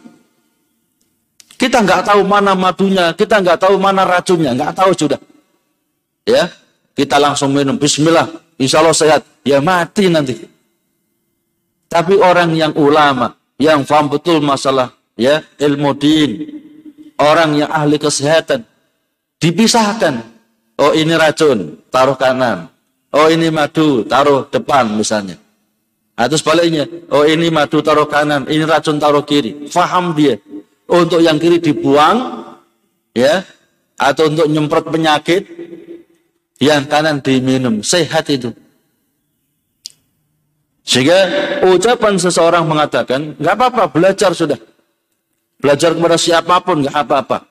Kita 1.58 1.82
nggak 1.82 2.14
tahu 2.14 2.22
mana 2.24 2.54
madunya, 2.54 3.12
kita 3.18 3.42
nggak 3.42 3.58
tahu 3.58 3.76
mana 3.82 4.06
racunnya, 4.06 4.54
nggak 4.54 4.74
tahu 4.78 4.92
sudah. 4.94 5.20
Ya, 6.26 6.50
kita 6.94 7.18
langsung 7.18 7.54
minum. 7.54 7.74
Bismillah, 7.78 8.30
insya 8.62 8.86
Allah 8.86 8.94
sehat. 8.94 9.22
Ya 9.46 9.62
mati 9.62 10.10
nanti. 10.10 10.46
Tapi 11.90 12.18
orang 12.18 12.54
yang 12.54 12.74
ulama, 12.76 13.34
yang 13.56 13.88
paham 13.88 14.12
betul 14.12 14.44
masalah 14.44 14.92
ya 15.16 15.42
ilmu 15.58 15.96
din, 15.96 16.44
orang 17.16 17.56
yang 17.56 17.72
ahli 17.72 17.96
kesehatan, 17.98 18.68
dipisahkan. 19.40 20.35
Oh 20.76 20.92
ini 20.92 21.16
racun, 21.16 21.80
taruh 21.88 22.20
kanan. 22.20 22.68
Oh 23.16 23.32
ini 23.32 23.48
madu, 23.48 24.04
taruh 24.04 24.48
depan 24.52 24.92
misalnya. 24.92 25.40
Atau 26.16 26.36
sebaliknya, 26.36 26.88
oh 27.12 27.24
ini 27.24 27.48
madu 27.48 27.80
taruh 27.80 28.08
kanan, 28.08 28.48
ini 28.52 28.64
racun 28.68 29.00
taruh 29.00 29.24
kiri. 29.24 29.72
Faham 29.72 30.12
dia 30.16 30.36
untuk 30.86 31.22
yang 31.22 31.42
kiri 31.42 31.58
dibuang 31.58 32.46
ya 33.16 33.42
atau 33.98 34.30
untuk 34.30 34.46
nyemprot 34.52 34.86
penyakit 34.92 35.48
yang 36.62 36.86
kanan 36.86 37.20
diminum 37.24 37.82
sehat 37.82 38.30
itu 38.30 38.54
sehingga 40.86 41.18
ucapan 41.66 42.22
seseorang 42.22 42.64
mengatakan 42.70 43.34
nggak 43.42 43.56
apa-apa 43.58 43.84
belajar 43.90 44.32
sudah 44.38 44.60
belajar 45.58 45.98
kepada 45.98 46.18
siapa 46.20 46.56
pun 46.62 46.86
nggak 46.86 46.96
apa-apa 46.96 47.50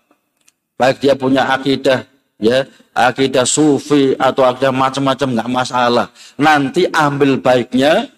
baik 0.79 1.03
dia 1.03 1.19
punya 1.19 1.51
akidah 1.51 2.07
ya 2.45 2.69
akidah 2.93 3.49
sufi 3.49 4.13
atau 4.21 4.45
akidah 4.45 4.69
macam-macam 4.69 5.41
nggak 5.41 5.51
masalah 5.51 6.07
nanti 6.37 6.85
ambil 6.93 7.41
baiknya 7.41 8.13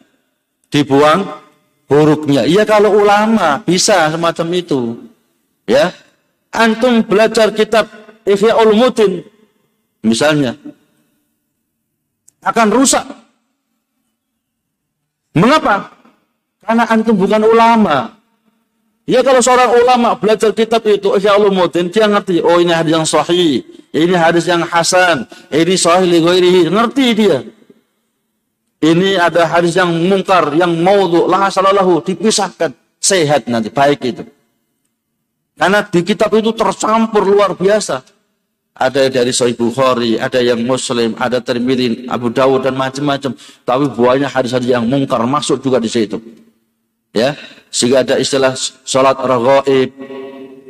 dibuang 0.71 1.47
buruknya. 1.87 2.43
Iya 2.45 2.67
kalau 2.67 2.99
ulama 3.03 3.63
bisa 3.63 4.11
semacam 4.11 4.47
itu. 4.55 4.81
Ya. 5.67 5.95
Antum 6.55 7.05
belajar 7.05 7.53
kitab 7.53 7.85
Ihya 8.25 8.57
Ulumuddin 8.57 9.21
misalnya 10.01 10.57
akan 12.41 12.69
rusak. 12.73 13.05
Mengapa? 15.37 15.93
Karena 16.65 16.89
antum 16.89 17.13
bukan 17.19 17.43
ulama. 17.45 18.17
Ya 19.07 19.23
kalau 19.23 19.39
seorang 19.39 19.71
ulama 19.71 20.19
belajar 20.19 20.51
kitab 20.51 20.83
itu 20.83 21.15
Ihya 21.15 21.39
Ulumuddin 21.39 21.87
dia 21.95 22.11
ngerti, 22.11 22.43
oh 22.43 22.59
ini 22.59 22.75
hadis 22.75 22.91
yang 22.91 23.07
sahih, 23.07 23.63
ini 23.95 24.15
hadis 24.19 24.51
yang 24.51 24.67
hasan, 24.67 25.31
ini 25.55 25.79
sahih 25.79 26.11
li 26.11 26.67
ngerti 26.67 27.07
dia. 27.15 27.39
Ini 28.83 29.15
ada 29.15 29.47
hadis 29.47 29.79
yang 29.79 29.89
mungkar, 29.89 30.53
yang 30.59 30.75
maudhu, 30.83 31.31
la 31.31 31.49
salalahu, 31.49 32.03
dipisahkan. 32.03 32.75
Sehat 32.99 33.47
nanti, 33.47 33.71
baik 33.71 34.03
itu. 34.05 34.27
Karena 35.57 35.81
di 35.87 36.01
kitab 36.05 36.29
itu 36.37 36.53
tercampur 36.53 37.25
luar 37.25 37.57
biasa. 37.57 38.05
Ada 38.77 39.09
dari 39.09 39.33
Sahih 39.33 39.57
Bukhari, 39.57 40.21
ada 40.21 40.37
yang 40.37 40.61
Muslim, 40.61 41.17
ada 41.17 41.41
Tirmidzi, 41.41 42.05
Abu 42.13 42.29
Dawud 42.29 42.61
dan 42.61 42.77
macam-macam. 42.77 43.33
Tapi 43.65 43.85
buahnya 43.97 44.29
hadis-hadis 44.29 44.69
yang 44.69 44.85
mungkar 44.85 45.25
masuk 45.25 45.65
juga 45.65 45.81
di 45.81 45.89
situ. 45.89 46.21
Ya, 47.17 47.33
sehingga 47.73 48.05
ada 48.05 48.21
istilah 48.21 48.53
salat 48.85 49.17
raghaib. 49.17 49.91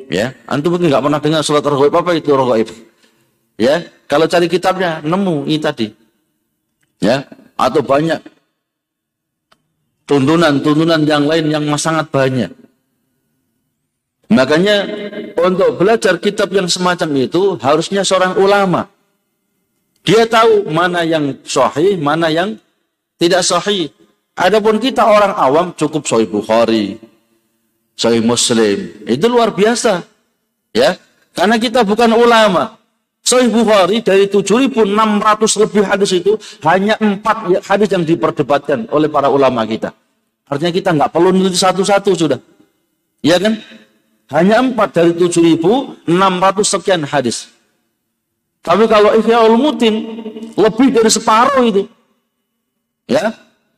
Ya, 0.06 0.38
antum 0.46 0.78
mungkin 0.78 0.94
nggak 0.94 1.02
pernah 1.02 1.18
dengar 1.18 1.42
salat 1.42 1.66
raghaib 1.66 1.90
apa 1.90 2.11
itu 2.14 2.30
raghaib? 2.30 2.70
Ya, 3.59 3.82
kalau 4.06 4.30
cari 4.30 4.46
kitabnya 4.46 5.02
nemu 5.02 5.42
ini 5.50 5.59
tadi. 5.59 5.90
Ya, 7.02 7.26
atau 7.59 7.82
banyak 7.82 8.22
tuntunan-tuntunan 10.06 11.02
yang 11.02 11.26
lain 11.26 11.50
yang 11.50 11.66
sangat 11.74 12.06
banyak. 12.14 12.54
Makanya 14.30 14.87
untuk 15.38 15.78
belajar 15.78 16.18
kitab 16.18 16.50
yang 16.54 16.70
semacam 16.70 17.11
itu 17.26 17.59
harusnya 17.59 18.06
seorang 18.06 18.38
ulama. 18.38 18.87
Dia 20.06 20.22
tahu 20.26 20.70
mana 20.70 21.02
yang 21.02 21.35
sahih, 21.42 21.98
mana 21.98 22.30
yang 22.30 22.54
tidak 23.18 23.42
sahih. 23.42 23.90
Adapun 24.37 24.77
kita 24.77 25.01
orang 25.01 25.33
awam 25.33 25.66
cukup 25.72 26.05
sahih 26.05 26.29
Bukhari, 26.29 27.01
sahih 27.96 28.20
Muslim. 28.20 29.09
Itu 29.09 29.33
luar 29.33 29.57
biasa. 29.57 30.05
Ya, 30.77 31.01
karena 31.33 31.57
kita 31.57 31.81
bukan 31.88 32.12
ulama. 32.12 32.77
Sahih 33.25 33.49
Bukhari 33.49 34.05
dari 34.05 34.29
7.600 34.29 34.87
lebih 35.64 35.83
hadis 35.83 36.14
itu 36.14 36.37
hanya 36.62 36.94
empat 37.01 37.64
hadis 37.64 37.88
yang 37.90 38.05
diperdebatkan 38.05 38.87
oleh 38.92 39.09
para 39.09 39.33
ulama 39.33 39.64
kita. 39.64 39.90
Artinya 40.46 40.70
kita 40.70 40.94
nggak 40.94 41.11
perlu 41.11 41.33
nulis 41.35 41.59
satu-satu 41.59 42.11
sudah. 42.14 42.38
Iya 43.25 43.40
kan? 43.40 43.59
Hanya 44.37 44.62
empat 44.62 44.94
dari 44.94 45.11
7.600 45.16 46.07
sekian 46.62 47.03
hadis. 47.09 47.51
Tapi 48.61 48.85
kalau 48.87 49.16
Ihya 49.16 49.42
Ulumuddin 49.49 49.94
lebih 50.55 50.94
dari 50.94 51.11
separuh 51.11 51.62
itu. 51.66 51.83
Ya, 53.07 53.31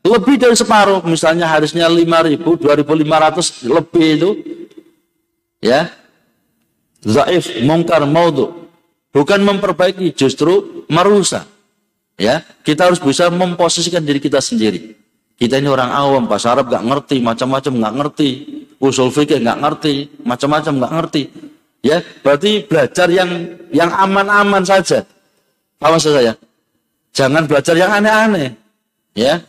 lebih 0.09 0.41
dari 0.41 0.57
separuh. 0.57 1.05
Misalnya 1.05 1.45
hadisnya 1.45 1.85
5.000, 1.85 2.41
2.500 2.41 3.69
lebih 3.69 4.07
itu. 4.17 4.31
Ya, 5.59 5.91
zaif, 7.03 7.51
mungkar, 7.67 8.07
maudhu 8.07 8.59
bukan 9.13 9.41
memperbaiki, 9.43 10.15
justru 10.15 10.85
merusak. 10.87 11.45
Ya, 12.19 12.43
kita 12.67 12.91
harus 12.91 12.99
bisa 12.99 13.31
memposisikan 13.31 14.03
diri 14.03 14.19
kita 14.19 14.43
sendiri. 14.43 14.99
Kita 15.39 15.55
ini 15.59 15.71
orang 15.71 15.95
awam, 15.95 16.27
bahasa 16.27 16.51
Arab 16.51 16.67
nggak 16.67 16.83
ngerti, 16.83 17.17
macam-macam 17.23 17.73
nggak 17.79 17.95
ngerti, 17.95 18.31
usul 18.83 19.15
fikih 19.15 19.39
nggak 19.39 19.59
ngerti, 19.63 19.95
macam-macam 20.27 20.73
nggak 20.83 20.95
ngerti. 20.99 21.23
Ya, 21.79 22.03
berarti 22.27 22.67
belajar 22.67 23.07
yang 23.07 23.31
yang 23.71 23.91
aman-aman 23.95 24.67
saja. 24.67 25.07
Apa 25.79 25.95
saya? 26.03 26.35
Jangan 27.15 27.47
belajar 27.47 27.79
yang 27.79 27.91
aneh-aneh. 27.95 28.59
Ya. 29.15 29.47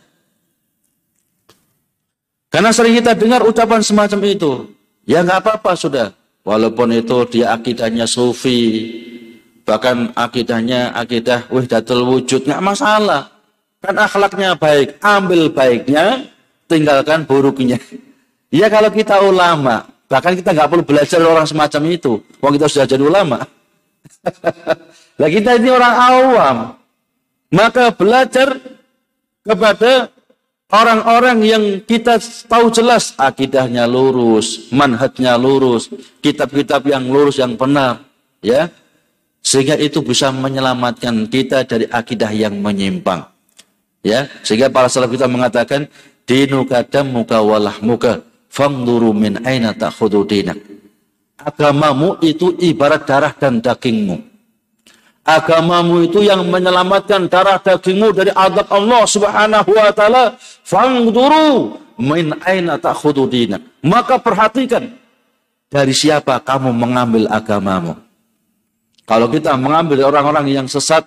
Karena 2.50 2.74
sering 2.74 2.98
kita 2.98 3.14
dengar 3.14 3.46
ucapan 3.46 3.78
semacam 3.78 4.20
itu. 4.26 4.52
Ya 5.06 5.22
nggak 5.22 5.46
apa-apa 5.46 5.72
sudah. 5.78 6.10
Walaupun 6.42 6.90
itu 6.90 7.22
dia 7.30 7.54
akidahnya 7.54 8.10
sufi, 8.10 8.90
bahkan 9.62 10.10
akidahnya 10.18 10.90
akidah 10.98 11.46
wahdatul 11.46 12.02
wujud 12.10 12.42
nggak 12.42 12.64
masalah. 12.64 13.30
Kan 13.78 13.96
akhlaknya 13.96 14.58
baik 14.58 14.98
ambil 14.98 15.48
baiknya 15.54 16.26
tinggalkan 16.66 17.24
buruknya. 17.24 17.78
Ya 18.50 18.66
kalau 18.66 18.90
kita 18.90 19.22
ulama 19.22 19.86
bahkan 20.10 20.34
kita 20.34 20.50
nggak 20.50 20.66
perlu 20.66 20.82
belajar 20.82 21.22
orang 21.22 21.46
semacam 21.46 21.86
itu. 21.86 22.18
Wong 22.42 22.58
kita 22.58 22.66
sudah 22.66 22.82
jadi 22.90 22.98
ulama. 23.06 23.46
Lah 25.22 25.30
kita 25.30 25.54
ini 25.54 25.70
orang 25.70 25.94
awam. 25.94 26.56
Maka 27.54 27.94
belajar 27.94 28.58
kepada 29.46 30.10
orang-orang 30.70 31.38
yang 31.44 31.64
kita 31.84 32.18
tahu 32.46 32.70
jelas 32.70 33.14
akidahnya 33.18 33.84
lurus 33.84 34.70
manhajnya 34.70 35.34
lurus 35.34 35.90
kitab-kitab 36.22 36.86
yang 36.86 37.06
lurus 37.10 37.38
yang 37.38 37.58
benar 37.58 38.02
ya 38.40 38.70
sehingga 39.40 39.76
itu 39.80 40.04
bisa 40.04 40.28
menyelamatkan 40.30 41.26
kita 41.26 41.64
dari 41.64 41.88
akidah 41.88 42.30
yang 42.32 42.60
menyimpang. 42.60 43.24
Ya, 44.00 44.32
sehingga 44.40 44.72
para 44.72 44.88
salaf 44.88 45.12
kita 45.12 45.28
mengatakan 45.28 45.84
dinuka 46.24 46.80
damuka 46.80 47.44
walahmuka 47.44 48.24
fangduru 48.48 49.12
min 49.12 49.44
aina 49.44 49.76
ta'khudhu 49.76 50.24
dinak. 50.24 50.56
Agamamu 51.40 52.20
itu 52.24 52.56
ibarat 52.60 53.04
darah 53.04 53.32
dan 53.36 53.60
dagingmu. 53.60 54.29
Agamamu 55.20 56.08
itu 56.08 56.24
yang 56.24 56.42
menyelamatkan 56.48 57.28
darah 57.28 57.60
dagingmu 57.60 58.10
dari 58.16 58.32
azab 58.32 58.66
Allah 58.72 59.02
Subhanahu 59.04 59.70
wa 59.70 59.92
taala. 59.92 60.34
Fangduru 60.64 61.76
min 62.00 62.32
aina 62.48 62.80
ta'khudhu 62.80 63.28
dinak. 63.28 63.60
Maka 63.84 64.16
perhatikan 64.16 64.96
dari 65.68 65.92
siapa 65.92 66.40
kamu 66.40 66.72
mengambil 66.72 67.28
agamamu. 67.28 67.94
Kalau 69.04 69.26
kita 69.28 69.54
mengambil 69.60 70.06
orang-orang 70.06 70.46
yang 70.50 70.66
sesat, 70.70 71.02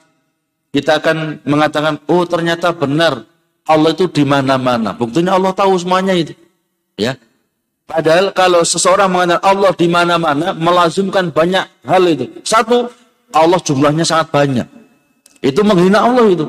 kita 0.73 0.99
akan 0.99 1.39
mengatakan, 1.47 2.01
oh 2.09 2.23
ternyata 2.27 2.73
benar 2.75 3.23
Allah 3.63 3.95
itu 3.95 4.11
di 4.11 4.27
mana-mana. 4.27 4.91
Buktinya 4.91 5.39
Allah 5.39 5.55
tahu 5.55 5.73
semuanya 5.79 6.11
itu. 6.11 6.35
Ya. 6.99 7.15
Padahal 7.87 8.31
kalau 8.35 8.63
seseorang 8.63 9.07
mengatakan 9.11 9.43
Allah 9.43 9.71
di 9.75 9.87
mana-mana, 9.87 10.51
melazimkan 10.55 11.31
banyak 11.31 11.63
hal 11.83 12.03
itu. 12.07 12.27
Satu, 12.43 12.91
Allah 13.33 13.59
jumlahnya 13.59 14.05
sangat 14.05 14.29
banyak. 14.29 14.67
Itu 15.43 15.65
menghina 15.65 16.05
Allah 16.05 16.25
itu. 16.29 16.45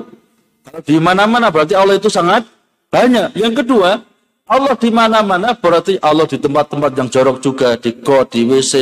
Kalau 0.64 0.80
di 0.84 0.96
mana-mana 1.00 1.50
berarti 1.50 1.74
Allah 1.74 1.96
itu 1.98 2.08
sangat 2.12 2.46
banyak. 2.92 3.34
Yang 3.34 3.64
kedua, 3.64 4.00
Allah 4.44 4.74
di 4.76 4.90
mana-mana 4.92 5.56
berarti 5.56 5.96
Allah 5.98 6.28
di 6.28 6.36
tempat-tempat 6.36 6.92
yang 6.94 7.08
jorok 7.08 7.40
juga, 7.40 7.74
di 7.80 7.96
got, 7.98 8.30
di 8.30 8.44
WC, 8.44 8.72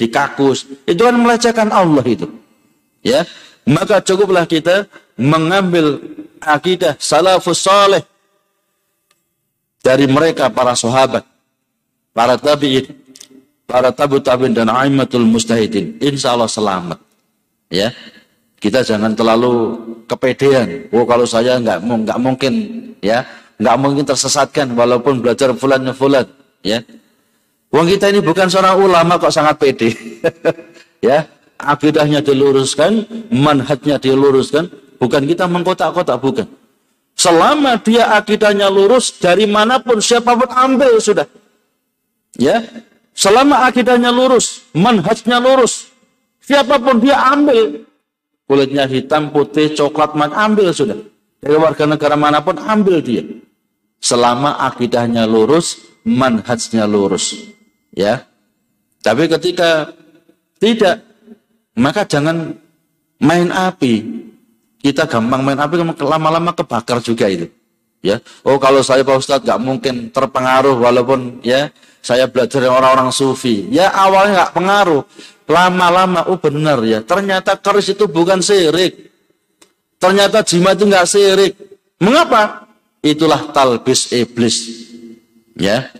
di 0.00 0.06
kakus. 0.08 0.66
Itu 0.88 1.04
kan 1.04 1.16
melecehkan 1.20 1.68
Allah 1.68 2.02
itu. 2.08 2.26
Ya. 3.04 3.28
maka 3.66 4.02
cukuplah 4.02 4.46
kita 4.46 4.90
mengambil 5.14 6.02
akidah 6.42 6.98
salafus 6.98 7.62
saleh 7.62 8.02
dari 9.82 10.06
mereka 10.06 10.50
para 10.50 10.74
sahabat, 10.74 11.26
para 12.14 12.38
tabi'in, 12.38 12.90
para 13.66 13.94
tabu 13.94 14.18
tabi'in 14.18 14.54
dan 14.54 14.70
aimatul 14.70 15.26
mustahidin. 15.26 15.98
Insya 16.02 16.34
Allah 16.34 16.50
selamat. 16.50 17.11
Ya, 17.72 17.88
kita 18.60 18.84
jangan 18.84 19.16
terlalu 19.16 19.80
kepedean. 20.04 20.92
Oh 20.92 21.08
kalau 21.08 21.24
saya 21.24 21.56
nggak 21.56 21.80
nggak 21.80 22.18
mungkin 22.20 22.52
ya 23.00 23.24
nggak 23.56 23.76
mungkin 23.80 24.04
tersesatkan 24.04 24.76
walaupun 24.76 25.24
belajar 25.24 25.56
fulan 25.56 25.88
fulan 25.96 26.28
ya. 26.60 26.84
Wong 27.72 27.88
kita 27.88 28.12
ini 28.12 28.20
bukan 28.20 28.52
seorang 28.52 28.76
ulama 28.76 29.16
kok 29.16 29.32
sangat 29.32 29.56
pede. 29.56 29.96
ya, 31.08 31.24
akidahnya 31.56 32.20
diluruskan, 32.20 33.08
manhajnya 33.32 33.96
diluruskan, 33.96 34.68
bukan 35.00 35.22
kita 35.24 35.48
mengkotak-kotak 35.48 36.20
bukan. 36.20 36.46
Selama 37.16 37.80
dia 37.80 38.12
akidahnya 38.12 38.68
lurus, 38.68 39.16
dari 39.16 39.48
mana 39.48 39.80
pun 39.80 40.04
siapa 40.04 40.36
pun 40.36 40.52
ambil 40.52 41.00
sudah. 41.00 41.24
Ya, 42.36 42.60
selama 43.16 43.64
akidahnya 43.64 44.12
lurus, 44.12 44.68
manhajnya 44.76 45.40
lurus, 45.40 45.91
siapa 46.42 46.76
pun 46.82 46.98
dia 46.98 47.16
ambil. 47.32 47.86
Kulitnya 48.44 48.84
hitam, 48.84 49.32
putih, 49.32 49.72
coklat, 49.72 50.12
man 50.18 50.34
ambil 50.34 50.74
sudah. 50.74 50.98
Dari 51.40 51.56
warga 51.56 51.88
negara 51.88 52.18
mana 52.18 52.44
pun 52.44 52.58
ambil 52.60 53.00
dia. 53.00 53.24
Selama 54.02 54.60
akidahnya 54.60 55.24
lurus, 55.24 55.80
manhajnya 56.04 56.84
lurus. 56.84 57.38
Ya. 57.94 58.26
Tapi 59.00 59.30
ketika 59.30 59.94
tidak, 60.60 61.02
maka 61.78 62.04
jangan 62.04 62.58
main 63.22 63.48
api. 63.50 64.26
Kita 64.82 65.06
gampang 65.06 65.46
main 65.46 65.58
api, 65.58 65.78
lama-lama 66.02 66.52
kebakar 66.52 66.98
juga 66.98 67.30
itu. 67.30 67.46
Ya, 68.02 68.18
oh 68.42 68.58
kalau 68.58 68.82
saya 68.82 69.06
Pak 69.06 69.14
Ustadz 69.22 69.46
nggak 69.46 69.62
mungkin 69.62 69.94
terpengaruh 70.10 70.74
walaupun 70.74 71.38
ya 71.46 71.70
saya 72.02 72.26
belajar 72.26 72.58
dari 72.58 72.66
orang-orang 72.66 73.14
sufi. 73.14 73.70
Ya 73.70 73.94
awalnya 73.94 74.42
nggak 74.42 74.54
pengaruh, 74.58 75.06
lama-lama 75.52 76.24
oh 76.32 76.40
benar 76.40 76.80
ya. 76.80 77.04
Ternyata 77.04 77.60
keris 77.60 77.92
itu 77.92 78.08
bukan 78.08 78.40
sirik. 78.40 79.12
Ternyata 80.00 80.40
jimat 80.42 80.80
itu 80.80 80.88
nggak 80.88 81.06
sirik. 81.06 81.52
Mengapa? 82.00 82.66
Itulah 83.04 83.52
talbis 83.52 84.10
iblis. 84.10 84.88
Ya, 85.52 85.92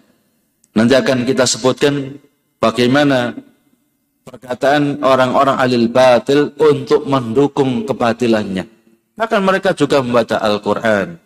nanti 0.72 0.96
akan 0.96 1.28
kita 1.28 1.44
sebutkan 1.44 2.16
bagaimana 2.57 3.36
perkataan 4.24 5.05
orang-orang 5.05 5.61
alil 5.61 5.86
batil 5.92 6.57
untuk 6.57 7.05
mendukung 7.05 7.84
kebatilannya. 7.84 8.64
Akan 9.20 9.44
mereka 9.44 9.76
juga 9.76 10.00
membaca 10.00 10.40
Al-Quran. 10.40 11.20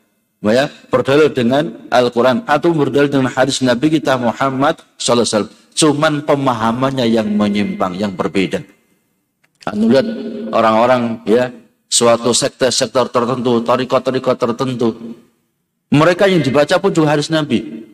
Ya, 0.46 0.68
berdalil 0.92 1.32
dengan 1.32 1.88
Al-Quran 1.88 2.44
atau 2.44 2.70
berdalil 2.70 3.08
dengan 3.08 3.32
hadis 3.32 3.64
Nabi 3.64 3.98
kita 3.98 4.20
Muhammad 4.20 4.78
SAW. 5.00 5.48
Cuman 5.76 6.24
pemahamannya 6.24 7.04
yang 7.04 7.28
menyimpang, 7.36 8.00
yang 8.00 8.16
berbeda. 8.16 8.64
Anda 9.68 9.84
lihat 9.84 10.08
orang-orang 10.56 11.20
ya 11.28 11.52
suatu 11.92 12.32
sektor-sektor 12.32 13.12
tertentu, 13.12 13.60
tarikot-tarikot 13.60 14.36
tertentu. 14.40 14.88
Mereka 15.92 16.32
yang 16.32 16.40
dibaca 16.40 16.80
pun 16.80 16.90
juga 16.96 17.12
hadis 17.12 17.28
Nabi. 17.28 17.84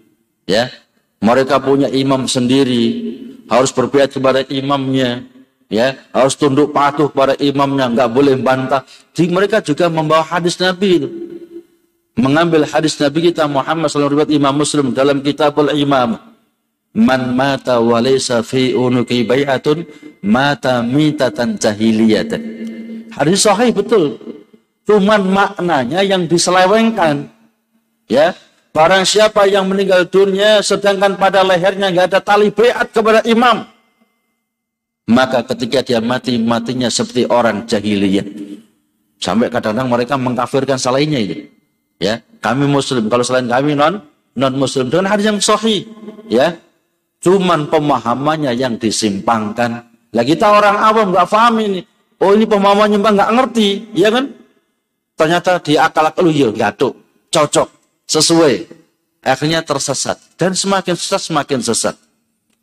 Ya, 0.46 0.70
mereka 1.18 1.58
punya 1.58 1.90
imam 1.90 2.30
sendiri, 2.30 3.18
harus 3.50 3.74
berpihak 3.74 4.14
kepada 4.14 4.46
imamnya, 4.46 5.26
ya 5.70 5.98
harus 6.10 6.34
tunduk 6.38 6.70
patuh 6.70 7.10
pada 7.10 7.34
imamnya, 7.38 7.90
nggak 7.90 8.10
boleh 8.10 8.34
bantah. 8.38 8.82
Jadi 9.14 9.28
mereka 9.30 9.58
juga 9.58 9.90
membawa 9.90 10.22
hadis 10.22 10.54
Nabi 10.58 10.88
itu. 11.02 11.08
Mengambil 12.12 12.68
hadis 12.68 12.94
Nabi 13.00 13.32
kita 13.32 13.48
Muhammad 13.48 13.88
SAW 13.88 14.28
Imam 14.28 14.52
Muslim 14.52 14.92
dalam 14.92 15.24
kitabul 15.24 15.72
imam. 15.72 16.31
Man 16.92 17.32
mata 17.32 17.80
walaysa 17.80 18.44
fi 18.44 18.76
unuki 18.76 19.24
bay'atun 19.24 19.88
mata 20.20 20.84
mitatan 20.84 21.56
jahiliyatan. 21.56 22.42
Hadis 23.16 23.48
sahih 23.48 23.72
betul. 23.72 24.20
Cuman 24.84 25.24
maknanya 25.24 26.04
yang 26.04 26.28
diselewengkan. 26.28 27.32
Ya, 28.12 28.36
Barang 28.72 29.04
siapa 29.04 29.44
yang 29.44 29.68
meninggal 29.68 30.08
dunia 30.08 30.64
sedangkan 30.64 31.20
pada 31.20 31.44
lehernya 31.44 31.92
nggak 31.92 32.08
ada 32.08 32.20
tali 32.24 32.48
beat 32.48 32.88
kepada 32.88 33.20
imam. 33.28 33.68
Maka 35.12 35.44
ketika 35.44 35.84
dia 35.84 36.00
mati, 36.00 36.40
matinya 36.40 36.88
seperti 36.88 37.28
orang 37.28 37.68
jahiliyah. 37.68 38.24
Sampai 39.20 39.52
kadang-kadang 39.52 39.92
mereka 39.92 40.14
mengkafirkan 40.16 40.80
selainnya 40.80 41.20
itu. 41.20 41.52
Ya, 42.00 42.24
kami 42.40 42.64
muslim. 42.64 43.12
Kalau 43.12 43.20
selain 43.20 43.44
kami 43.44 43.76
non 43.76 44.00
non 44.32 44.54
muslim 44.56 44.88
dengan 44.88 45.12
hadis 45.12 45.28
yang 45.28 45.36
sahih. 45.36 45.84
Ya, 46.32 46.56
cuman 47.22 47.70
pemahamannya 47.70 48.52
yang 48.58 48.76
disimpangkan. 48.76 49.70
Lah 50.12 50.24
kita 50.26 50.46
orang 50.50 50.76
awam 50.76 51.06
nggak 51.14 51.28
paham 51.30 51.54
ini. 51.62 51.80
Oh 52.20 52.36
ini 52.36 52.44
pemahamannya 52.44 52.98
nggak 53.00 53.32
ngerti, 53.32 53.68
ya 53.96 54.12
kan? 54.12 54.30
Ternyata 55.16 55.62
di 55.62 55.78
akal-akal 55.78 56.26
ya 56.28 56.50
gaduh, 56.50 56.92
cocok 57.30 57.68
sesuai. 58.10 58.54
Akhirnya 59.22 59.62
tersesat. 59.62 60.18
Dan 60.34 60.58
semakin 60.58 60.98
sesat, 60.98 61.30
semakin 61.30 61.62
sesat. 61.62 61.94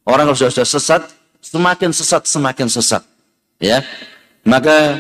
Orang 0.04 0.28
kalau 0.28 0.36
sudah, 0.36 0.52
sudah 0.52 0.68
sesat, 0.68 1.02
semakin 1.40 1.92
sesat, 1.96 2.28
semakin 2.28 2.68
sesat. 2.68 3.04
Ya, 3.64 3.84
Maka 4.48 4.96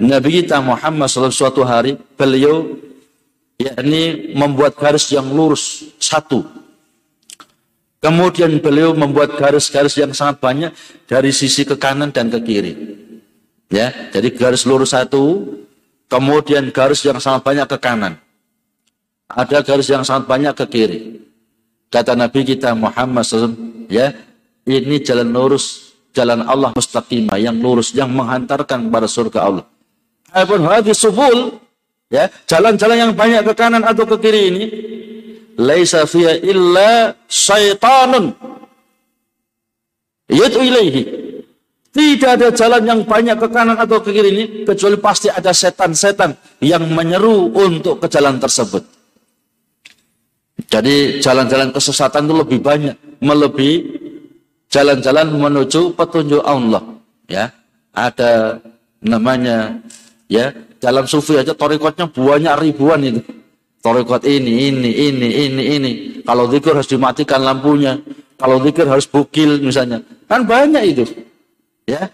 Nabi 0.00 0.42
kita 0.42 0.58
Muhammad 0.64 1.06
SAW 1.06 1.30
suatu 1.30 1.62
hari, 1.62 1.94
beliau 2.16 2.80
yakni 3.60 4.32
membuat 4.32 4.74
garis 4.74 5.12
yang 5.12 5.28
lurus 5.28 5.92
satu. 6.00 6.42
Kemudian 8.02 8.58
beliau 8.58 8.98
membuat 8.98 9.38
garis-garis 9.38 9.94
yang 9.94 10.10
sangat 10.10 10.42
banyak 10.42 10.74
dari 11.06 11.30
sisi 11.30 11.62
ke 11.62 11.78
kanan 11.78 12.10
dan 12.10 12.26
ke 12.34 12.42
kiri. 12.42 12.74
Ya, 13.70 13.94
jadi 14.10 14.34
garis 14.34 14.66
lurus 14.66 14.90
satu, 14.90 15.46
kemudian 16.10 16.74
garis 16.74 16.98
yang 17.06 17.22
sangat 17.22 17.46
banyak 17.46 17.66
ke 17.70 17.78
kanan. 17.78 18.18
Ada 19.30 19.62
garis 19.62 19.86
yang 19.86 20.02
sangat 20.02 20.26
banyak 20.26 20.50
ke 20.50 20.66
kiri. 20.66 21.00
Kata 21.94 22.18
Nabi 22.18 22.42
kita 22.42 22.74
Muhammad 22.74 23.22
SAW, 23.22 23.86
ya, 23.86 24.10
ini 24.66 24.98
jalan 24.98 25.30
lurus, 25.30 25.94
jalan 26.10 26.42
Allah 26.42 26.74
mustaqimah, 26.74 27.38
yang 27.38 27.54
lurus, 27.62 27.94
yang 27.94 28.10
menghantarkan 28.10 28.90
kepada 28.90 29.06
surga 29.06 29.38
Allah. 29.46 29.64
Adapun 30.34 30.66
hadis 30.66 30.98
subul, 30.98 31.54
ya, 32.10 32.26
jalan-jalan 32.50 33.08
yang 33.08 33.12
banyak 33.14 33.46
ke 33.46 33.54
kanan 33.54 33.86
atau 33.86 34.04
ke 34.10 34.16
kiri 34.18 34.42
ini, 34.50 34.64
laisa 35.58 36.04
fiha 36.08 36.38
illa 36.40 37.16
syaitanun 37.28 38.32
yaitu 40.32 40.58
ilaihi. 40.64 41.02
Tidak 41.92 42.30
ada 42.40 42.48
jalan 42.48 42.88
yang 42.88 43.00
banyak 43.04 43.36
ke 43.36 43.48
kanan 43.52 43.76
atau 43.76 44.00
ke 44.00 44.16
kiri 44.16 44.32
ini, 44.32 44.44
kecuali 44.64 44.96
pasti 44.96 45.28
ada 45.28 45.52
setan-setan 45.52 46.32
yang 46.64 46.88
menyeru 46.88 47.52
untuk 47.52 48.00
ke 48.00 48.08
jalan 48.08 48.40
tersebut. 48.40 48.80
Jadi 50.72 51.20
jalan-jalan 51.20 51.68
kesesatan 51.68 52.24
itu 52.24 52.34
lebih 52.40 52.58
banyak, 52.64 52.96
melebihi 53.20 53.76
jalan-jalan 54.72 55.36
menuju 55.36 55.92
petunjuk 55.92 56.40
Allah. 56.40 56.80
Ya, 57.28 57.52
ada 57.92 58.56
namanya 59.04 59.84
ya 60.32 60.56
dalam 60.80 61.04
sufi 61.04 61.36
aja 61.36 61.52
torikotnya 61.52 62.08
banyak 62.08 62.56
ribuan 62.56 63.04
itu. 63.04 63.20
Torikot 63.82 64.22
ini, 64.22 64.70
ini, 64.70 64.90
ini, 65.10 65.28
ini, 65.50 65.62
ini. 65.74 65.92
Kalau 66.22 66.46
zikir 66.46 66.70
harus 66.70 66.86
dimatikan 66.86 67.42
lampunya. 67.42 67.98
Kalau 68.38 68.62
zikir 68.62 68.86
harus 68.86 69.10
bukil 69.10 69.58
misalnya. 69.58 69.98
Kan 70.30 70.46
banyak 70.46 70.82
itu. 70.86 71.04
Ya. 71.90 72.06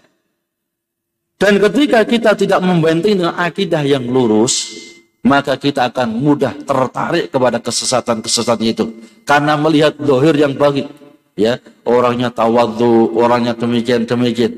Dan 1.37 1.61
ketika 1.61 2.03
kita 2.03 2.33
tidak 2.33 2.59
membenting 2.59 3.21
dengan 3.21 3.37
akidah 3.37 3.85
yang 3.85 4.03
lurus, 4.09 4.89
maka 5.23 5.59
kita 5.59 5.91
akan 5.91 6.15
mudah 6.15 6.55
tertarik 6.63 7.27
kepada 7.31 7.59
kesesatan-kesesatan 7.59 8.59
itu 8.63 8.85
karena 9.27 9.59
melihat 9.59 9.91
dohir 9.99 10.31
yang 10.35 10.55
baik 10.55 10.87
ya 11.35 11.59
orangnya 11.83 12.31
tawadhu 12.31 13.19
orangnya 13.19 13.51
demikian 13.51 14.07
demikian 14.07 14.51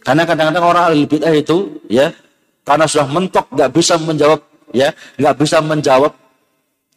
karena 0.00 0.24
kadang-kadang 0.24 0.64
orang 0.64 0.84
ahli 0.92 1.04
bid'ah 1.04 1.34
itu 1.36 1.84
ya 1.92 2.08
karena 2.64 2.88
sudah 2.88 3.08
mentok 3.12 3.46
nggak 3.52 3.70
bisa 3.76 4.00
menjawab 4.00 4.40
ya 4.72 4.88
nggak 5.20 5.36
bisa 5.36 5.60
menjawab 5.60 6.12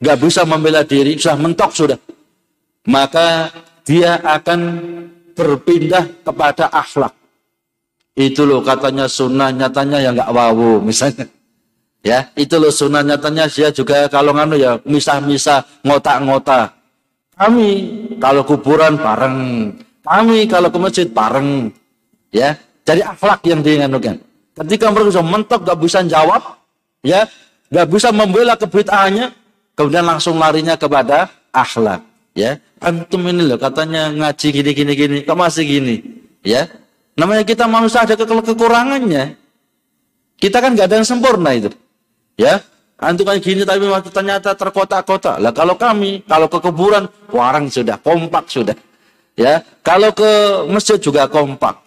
nggak 0.04 0.18
bisa 0.20 0.44
membela 0.44 0.84
diri 0.84 1.16
sudah 1.16 1.40
mentok 1.40 1.72
sudah. 1.72 2.00
Maka 2.92 3.48
dia 3.88 4.20
akan 4.20 4.60
berpindah 5.32 6.28
kepada 6.28 6.68
akhlak. 6.68 7.16
Itu 8.14 8.44
loh 8.44 8.60
katanya 8.60 9.08
sunnah 9.08 9.50
nyatanya 9.56 10.04
yang 10.04 10.14
nggak 10.20 10.28
wawu 10.36 10.84
misalnya. 10.84 11.26
Ya, 12.04 12.28
itu 12.36 12.60
loh 12.60 12.70
sunnah 12.70 13.00
nyatanya. 13.00 13.48
Dia 13.48 13.72
juga 13.72 14.12
kalau 14.12 14.36
nganu 14.36 14.60
ya 14.60 14.76
misah-misah 14.84 15.64
ngotak-ngotak. 15.88 16.76
Kami 17.34 17.70
kalau 18.22 18.44
kuburan 18.46 19.00
bareng, 19.00 19.72
kami 20.04 20.46
kalau 20.46 20.70
ke 20.70 20.78
masjid 20.78 21.08
bareng. 21.08 21.72
Ya, 22.30 22.60
jadi 22.84 23.08
akhlak 23.08 23.42
yang 23.48 23.64
dianukan. 23.64 24.20
Ketika 24.54 24.94
mereka 24.94 25.18
sudah 25.18 25.26
mentok 25.26 25.66
gak 25.66 25.80
bisa 25.82 26.06
jawab, 26.06 26.62
ya, 27.02 27.26
gak 27.74 27.90
bisa 27.90 28.14
membela 28.14 28.54
kebitaannya, 28.54 29.34
kemudian 29.74 30.06
langsung 30.06 30.38
larinya 30.38 30.78
kepada 30.78 31.30
akhlak, 31.54 32.02
ya. 32.34 32.58
Antum 32.84 33.24
ini 33.32 33.48
loh 33.48 33.56
katanya 33.56 34.12
ngaji 34.12 34.48
gini 34.52 34.72
gini 34.76 34.94
gini, 34.94 35.18
kok 35.24 35.38
masih 35.38 35.64
gini, 35.64 35.96
ya. 36.44 36.68
Namanya 37.14 37.46
kita 37.46 37.70
manusia 37.70 38.04
ada 38.04 38.18
ke 38.18 38.26
kekurangannya. 38.26 39.38
Kita 40.42 40.58
kan 40.60 40.74
gak 40.74 40.90
ada 40.90 40.96
yang 41.00 41.08
sempurna 41.08 41.54
itu. 41.54 41.70
Ya, 42.34 42.60
Antum 43.04 43.28
kan 43.28 43.38
gini 43.42 43.68
tapi 43.68 43.84
ternyata 44.10 44.56
terkotak-kotak. 44.56 45.42
Lah 45.44 45.52
kalau 45.52 45.76
kami, 45.76 46.24
kalau 46.24 46.48
ke 46.48 46.58
kuburan, 46.64 47.10
warang 47.34 47.68
sudah, 47.68 48.00
kompak 48.00 48.48
sudah. 48.48 48.78
Ya, 49.34 49.66
kalau 49.82 50.14
ke 50.14 50.30
masjid 50.70 51.02
juga 51.02 51.26
kompak. 51.26 51.82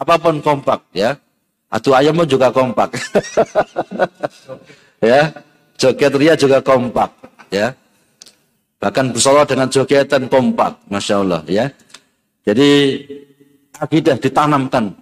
Apa 0.00 0.14
pun 0.16 0.40
kompak, 0.40 0.82
ya. 0.90 1.14
Atu 1.68 1.92
ayammu 1.92 2.24
juga 2.24 2.48
kompak. 2.48 2.96
ya, 5.04 5.30
joget 5.78 6.12
ria 6.18 6.34
juga 6.34 6.58
kompak, 6.60 7.10
ya. 7.54 7.72
Bahkan 8.78 9.14
bersolat 9.14 9.46
dengan 9.46 9.70
jogetan 9.70 10.26
kompak, 10.26 10.82
masya 10.90 11.22
Allah, 11.22 11.40
ya. 11.46 11.70
Jadi 12.42 12.68
akidah 13.78 14.18
ditanamkan, 14.18 14.92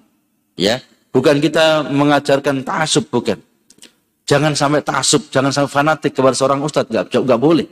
ya. 0.60 0.78
Bukan 1.10 1.40
kita 1.40 1.88
mengajarkan 1.88 2.60
tasub, 2.60 3.08
bukan. 3.08 3.40
Jangan 4.28 4.52
sampai 4.52 4.84
tasub, 4.84 5.24
jangan 5.32 5.48
sampai 5.48 5.72
fanatik 5.72 6.12
kepada 6.12 6.36
seorang 6.36 6.60
ustadz, 6.60 6.92
nggak, 6.92 7.08
nggak 7.08 7.40
boleh. 7.40 7.64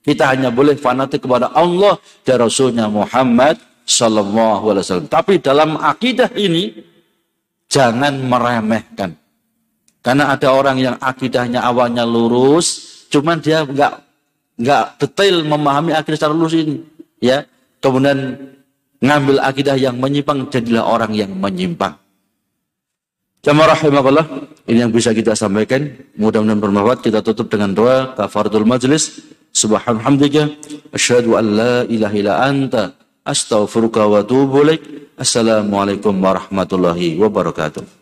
Kita 0.00 0.32
hanya 0.32 0.48
boleh 0.48 0.72
fanatik 0.78 1.28
kepada 1.28 1.52
Allah 1.52 2.00
dan 2.24 2.40
Rasulnya 2.40 2.88
Muhammad 2.88 3.60
Sallallahu 3.84 4.72
Alaihi 4.72 4.84
Wasallam. 4.88 5.10
Tapi 5.10 5.36
dalam 5.42 5.76
akidah 5.76 6.32
ini 6.32 6.72
jangan 7.68 8.16
meremehkan. 8.24 9.12
Karena 9.98 10.30
ada 10.32 10.48
orang 10.54 10.78
yang 10.78 10.96
akidahnya 10.96 11.60
awalnya 11.62 12.06
lurus, 12.06 13.04
cuman 13.10 13.42
dia 13.42 13.66
nggak 13.66 13.92
nggak 14.58 14.84
detail 15.02 15.42
memahami 15.42 15.94
akidah 15.94 16.16
secara 16.16 16.34
lurus 16.34 16.54
ini, 16.54 16.82
ya. 17.18 17.44
Kemudian 17.78 18.34
ngambil 18.98 19.38
akidah 19.42 19.78
yang 19.78 19.98
menyimpang, 19.98 20.50
jadilah 20.50 20.86
orang 20.86 21.14
yang 21.14 21.30
menyimpang. 21.34 21.94
Jamaah 23.38 23.78
rahimahullah, 23.78 24.26
ini 24.66 24.82
yang 24.82 24.90
bisa 24.90 25.14
kita 25.14 25.38
sampaikan. 25.38 25.94
Mudah-mudahan 26.18 26.58
bermanfaat. 26.58 27.06
Kita 27.06 27.22
tutup 27.22 27.46
dengan 27.46 27.70
doa 27.70 28.18
kafaratul 28.18 28.66
majlis. 28.66 29.22
Subhanallah, 29.54 30.58
asyhadu 30.90 31.38
an 31.38 31.44
la 31.54 31.74
ilaha 31.86 32.14
illa 32.18 32.34
anta 32.42 32.98
astaghfiruka 33.22 34.10
wa 34.10 34.26
atubu 34.26 34.66
ilaik. 34.66 34.82
Assalamualaikum 35.14 36.14
warahmatullahi 36.18 37.14
wabarakatuh. 37.14 37.97